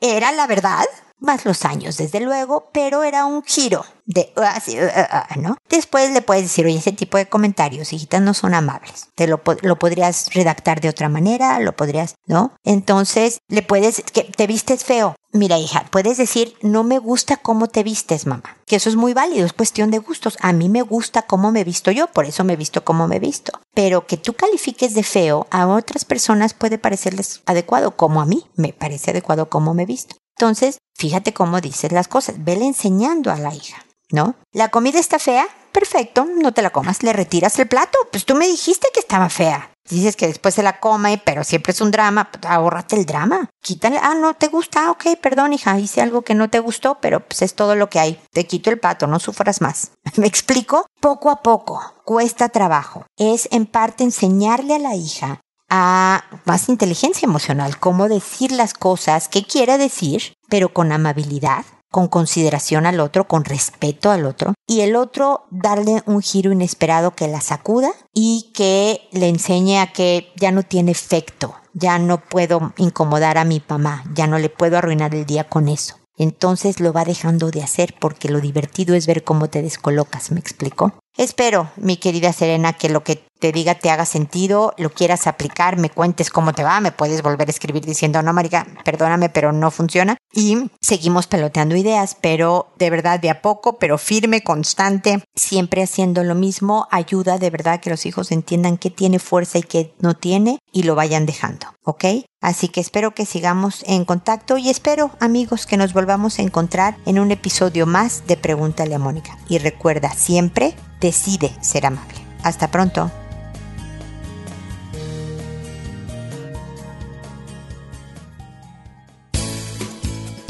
Era 0.01 0.33
la 0.33 0.47
verdad, 0.47 0.85
más 1.25 1.45
los 1.45 1.65
años, 1.65 1.97
desde 1.97 2.21
luego, 2.21 2.71
pero 2.73 3.03
era 3.03 3.27
un 3.27 3.43
giro 3.43 3.85
de 4.07 4.33
uh, 4.37 4.41
uh, 4.41 5.39
uh, 5.39 5.41
¿no? 5.41 5.57
Después 5.69 6.11
le 6.13 6.23
puedes 6.23 6.45
decir, 6.45 6.67
oye, 6.67 6.77
ese 6.77 6.93
tipo 6.93 7.17
de 7.17 7.27
comentarios, 7.27 7.93
hijitas, 7.93 8.21
no 8.21 8.35
son 8.35 8.55
amables. 8.55 9.09
Te 9.15 9.27
lo, 9.27 9.41
lo 9.63 9.79
podrías 9.79 10.33
redactar 10.33 10.81
de 10.81 10.89
otra 10.89 11.09
manera, 11.09 11.59
lo 11.61 11.75
podrías, 11.75 12.15
¿no? 12.27 12.55
Entonces, 12.65 13.39
le 13.49 13.63
puedes, 13.63 14.03
que 14.13 14.25
te 14.25 14.47
vistes 14.47 14.85
feo. 14.85 15.15
Mira, 15.33 15.59
hija, 15.59 15.85
puedes 15.91 16.17
decir, 16.17 16.55
no 16.63 16.85
me 16.85 16.99
gusta 16.99 17.37
cómo 17.39 17.67
te 17.67 17.83
vistes, 17.83 18.25
mamá. 18.25 18.57
Que 18.67 18.77
eso 18.77 18.89
es 18.89 18.95
muy 18.95 19.15
válido, 19.15 19.45
es 19.45 19.53
cuestión 19.53 19.91
de 19.91 19.99
gustos. 19.99 20.37
A 20.41 20.53
mí 20.53 20.69
me 20.69 20.83
gusta 20.83 21.23
cómo 21.23 21.51
me 21.51 21.65
visto 21.65 21.91
yo, 21.91 22.07
por 22.07 22.25
eso 22.25 22.45
me 22.45 22.55
visto 22.55 22.85
como 22.85 23.09
me 23.09 23.19
visto. 23.19 23.53
Pero 23.75 24.07
que 24.07 24.17
tú 24.17 24.35
califiques 24.35 24.95
de 24.95 25.03
feo, 25.03 25.49
a 25.51 25.67
otras 25.67 26.05
personas 26.05 26.55
puede 26.55 26.79
parecerles 26.79 27.43
adecuado, 27.47 27.97
como 27.97 28.21
a 28.21 28.27
mí 28.27 28.47
me 28.55 28.73
parece 28.73 29.11
adecuado 29.11 29.49
cómo 29.49 29.75
me 29.75 29.87
visto. 29.87 30.15
Entonces, 30.37 30.79
fíjate 30.94 31.33
cómo 31.33 31.61
dices 31.61 31.92
las 31.92 32.09
cosas, 32.09 32.44
vele 32.44 32.66
enseñando 32.66 33.31
a 33.31 33.38
la 33.38 33.55
hija, 33.55 33.85
¿no? 34.11 34.35
¿La 34.53 34.70
comida 34.70 34.99
está 34.99 35.18
fea? 35.18 35.47
Perfecto, 35.73 36.25
no 36.25 36.53
te 36.53 36.62
la 36.62 36.70
comas, 36.70 37.03
le 37.03 37.12
retiras 37.12 37.59
el 37.59 37.66
plato. 37.66 37.99
Pues 38.12 38.25
tú 38.25 38.35
me 38.37 38.47
dijiste 38.47 38.88
que 38.94 39.01
estaba 39.01 39.29
fea. 39.29 39.70
Dices 39.90 40.16
que 40.16 40.29
después 40.29 40.55
se 40.55 40.62
la 40.62 40.81
come, 40.81 41.20
pero 41.23 41.44
siempre 41.44 41.73
es 41.73 41.81
un 41.81 41.90
drama, 41.90 42.31
pues 42.31 42.44
ahórrate 42.47 42.97
el 42.97 43.05
drama. 43.05 43.51
Quítale, 43.61 43.99
ah, 44.01 44.14
no 44.14 44.35
te 44.35 44.47
gusta, 44.47 44.90
ok, 44.90 45.16
perdón, 45.20 45.53
hija, 45.53 45.79
hice 45.79 46.01
algo 46.01 46.23
que 46.23 46.35
no 46.35 46.49
te 46.49 46.61
gustó, 46.61 46.99
pero 47.01 47.20
pues 47.20 47.42
es 47.42 47.55
todo 47.55 47.75
lo 47.75 47.90
que 47.90 47.99
hay. 47.99 48.20
Te 48.33 48.47
quito 48.47 48.70
el 48.70 48.79
plato, 48.79 49.07
no 49.07 49.18
sufras 49.18 49.61
más. 49.61 49.90
¿Me 50.16 50.27
explico? 50.27 50.87
Poco 51.01 51.31
a 51.31 51.42
poco, 51.42 51.83
cuesta 52.05 52.49
trabajo. 52.49 53.05
Es 53.18 53.49
en 53.51 53.66
parte 53.66 54.05
enseñarle 54.05 54.77
a 54.77 54.79
la 54.79 54.94
hija 54.94 55.40
a 55.77 56.23
más 56.45 56.69
inteligencia 56.69 57.27
emocional, 57.27 57.81
cómo 57.81 58.09
decir 58.09 58.53
las 58.53 58.75
cosas, 58.75 59.27
qué 59.27 59.43
quiere 59.43 59.77
decir, 59.77 60.37
pero 60.49 60.73
con 60.73 60.93
amabilidad, 60.93 61.65
con 61.91 62.07
consideración 62.07 62.87
al 62.87 63.01
otro, 63.01 63.27
con 63.27 63.45
respeto 63.45 64.13
al 64.13 64.25
otro, 64.25 64.55
y 64.69 64.83
el 64.83 64.95
otro 64.95 65.47
darle 65.51 66.05
un 66.07 66.23
giro 66.23 66.53
inesperado 66.53 67.17
que 67.17 67.27
la 67.27 67.41
sacuda 67.41 67.91
y 68.13 68.53
que 68.55 69.01
le 69.11 69.29
enseñe 69.29 69.81
a 69.81 69.93
que 69.93 70.33
ya 70.37 70.53
no 70.53 70.63
tiene 70.63 70.93
efecto, 70.93 71.57
ya 71.73 71.99
no 71.99 72.21
puedo 72.21 72.73
incomodar 72.77 73.37
a 73.37 73.45
mi 73.45 73.61
mamá, 73.69 74.05
ya 74.15 74.29
no 74.29 74.39
le 74.39 74.51
puedo 74.51 74.79
arruinar 74.79 75.13
el 75.13 75.27
día 75.27 75.49
con 75.49 75.67
eso. 75.67 75.97
Entonces 76.16 76.81
lo 76.81 76.92
va 76.92 77.05
dejando 77.05 77.50
de 77.50 77.62
hacer 77.62 77.94
porque 77.98 78.29
lo 78.29 78.40
divertido 78.40 78.94
es 78.94 79.07
ver 79.07 79.24
cómo 79.24 79.48
te 79.48 79.62
descolocas, 79.62 80.31
¿me 80.31 80.40
explico? 80.40 80.92
Espero, 81.16 81.70
mi 81.77 81.96
querida 81.96 82.33
Serena, 82.33 82.72
que 82.72 82.88
lo 82.88 83.05
que 83.05 83.24
te 83.38 83.53
diga 83.53 83.77
te 83.77 83.90
haga 83.90 84.05
sentido, 84.05 84.74
lo 84.79 84.90
quieras 84.90 85.29
aplicar, 85.29 85.77
me 85.77 85.90
cuentes 85.90 86.31
cómo 86.31 86.53
te 86.53 86.64
va, 86.64 86.81
me 86.81 86.90
puedes 86.90 87.22
volver 87.22 87.46
a 87.46 87.50
escribir 87.50 87.85
diciendo, 87.85 88.20
no, 88.22 88.33
Marica, 88.33 88.66
perdóname, 88.85 89.29
pero 89.29 89.53
no 89.53 89.70
funciona. 89.70 90.16
Y 90.33 90.70
seguimos 90.81 91.29
peloteando 91.29 91.77
ideas, 91.77 92.16
pero 92.20 92.72
de 92.79 92.90
verdad 92.90 93.20
de 93.20 93.31
a 93.31 93.42
poco, 93.42 93.79
pero 93.79 93.96
firme, 93.98 94.42
constante, 94.42 95.22
siempre 95.37 95.83
haciendo 95.85 96.24
lo 96.24 96.35
mismo, 96.35 96.88
ayuda 96.90 97.38
de 97.38 97.50
verdad 97.50 97.81
que 97.81 97.90
los 97.90 98.07
hijos 98.07 98.33
entiendan 98.33 98.77
qué 98.77 98.90
tiene 98.90 99.20
fuerza 99.20 99.59
y 99.59 99.62
qué 99.62 99.94
no 100.00 100.14
tiene 100.14 100.59
y 100.72 100.83
lo 100.83 100.96
vayan 100.96 101.27
dejando, 101.27 101.66
¿ok? 101.85 102.05
Así 102.44 102.68
que 102.68 102.80
espero 102.83 103.14
que 103.14 103.24
sigamos 103.24 103.83
en 103.87 104.04
contacto 104.04 104.59
y 104.59 104.68
espero, 104.68 105.12
amigos, 105.18 105.64
que 105.64 105.78
nos 105.78 105.94
volvamos 105.94 106.38
a 106.38 106.42
encontrar 106.42 106.98
en 107.07 107.18
un 107.18 107.30
episodio 107.30 107.87
más 107.87 108.26
de 108.26 108.37
Pregúntale 108.37 108.94
a 108.94 108.98
Mónica. 108.98 109.38
Y 109.48 109.57
recuerda 109.57 110.12
siempre, 110.12 110.76
decide 111.00 111.50
ser 111.62 111.87
amable. 111.87 112.18
Hasta 112.42 112.70
pronto. 112.70 113.11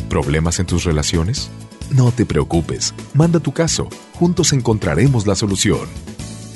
¿Problemas 0.09 0.59
en 0.59 0.67
tus 0.67 0.83
relaciones? 0.83 1.49
No 1.91 2.11
te 2.11 2.27
preocupes, 2.27 2.93
manda 3.15 3.39
tu 3.39 3.53
caso, 3.53 3.89
juntos 4.19 4.53
encontraremos 4.53 5.29
la 5.29 5.37
solución. 5.37 5.89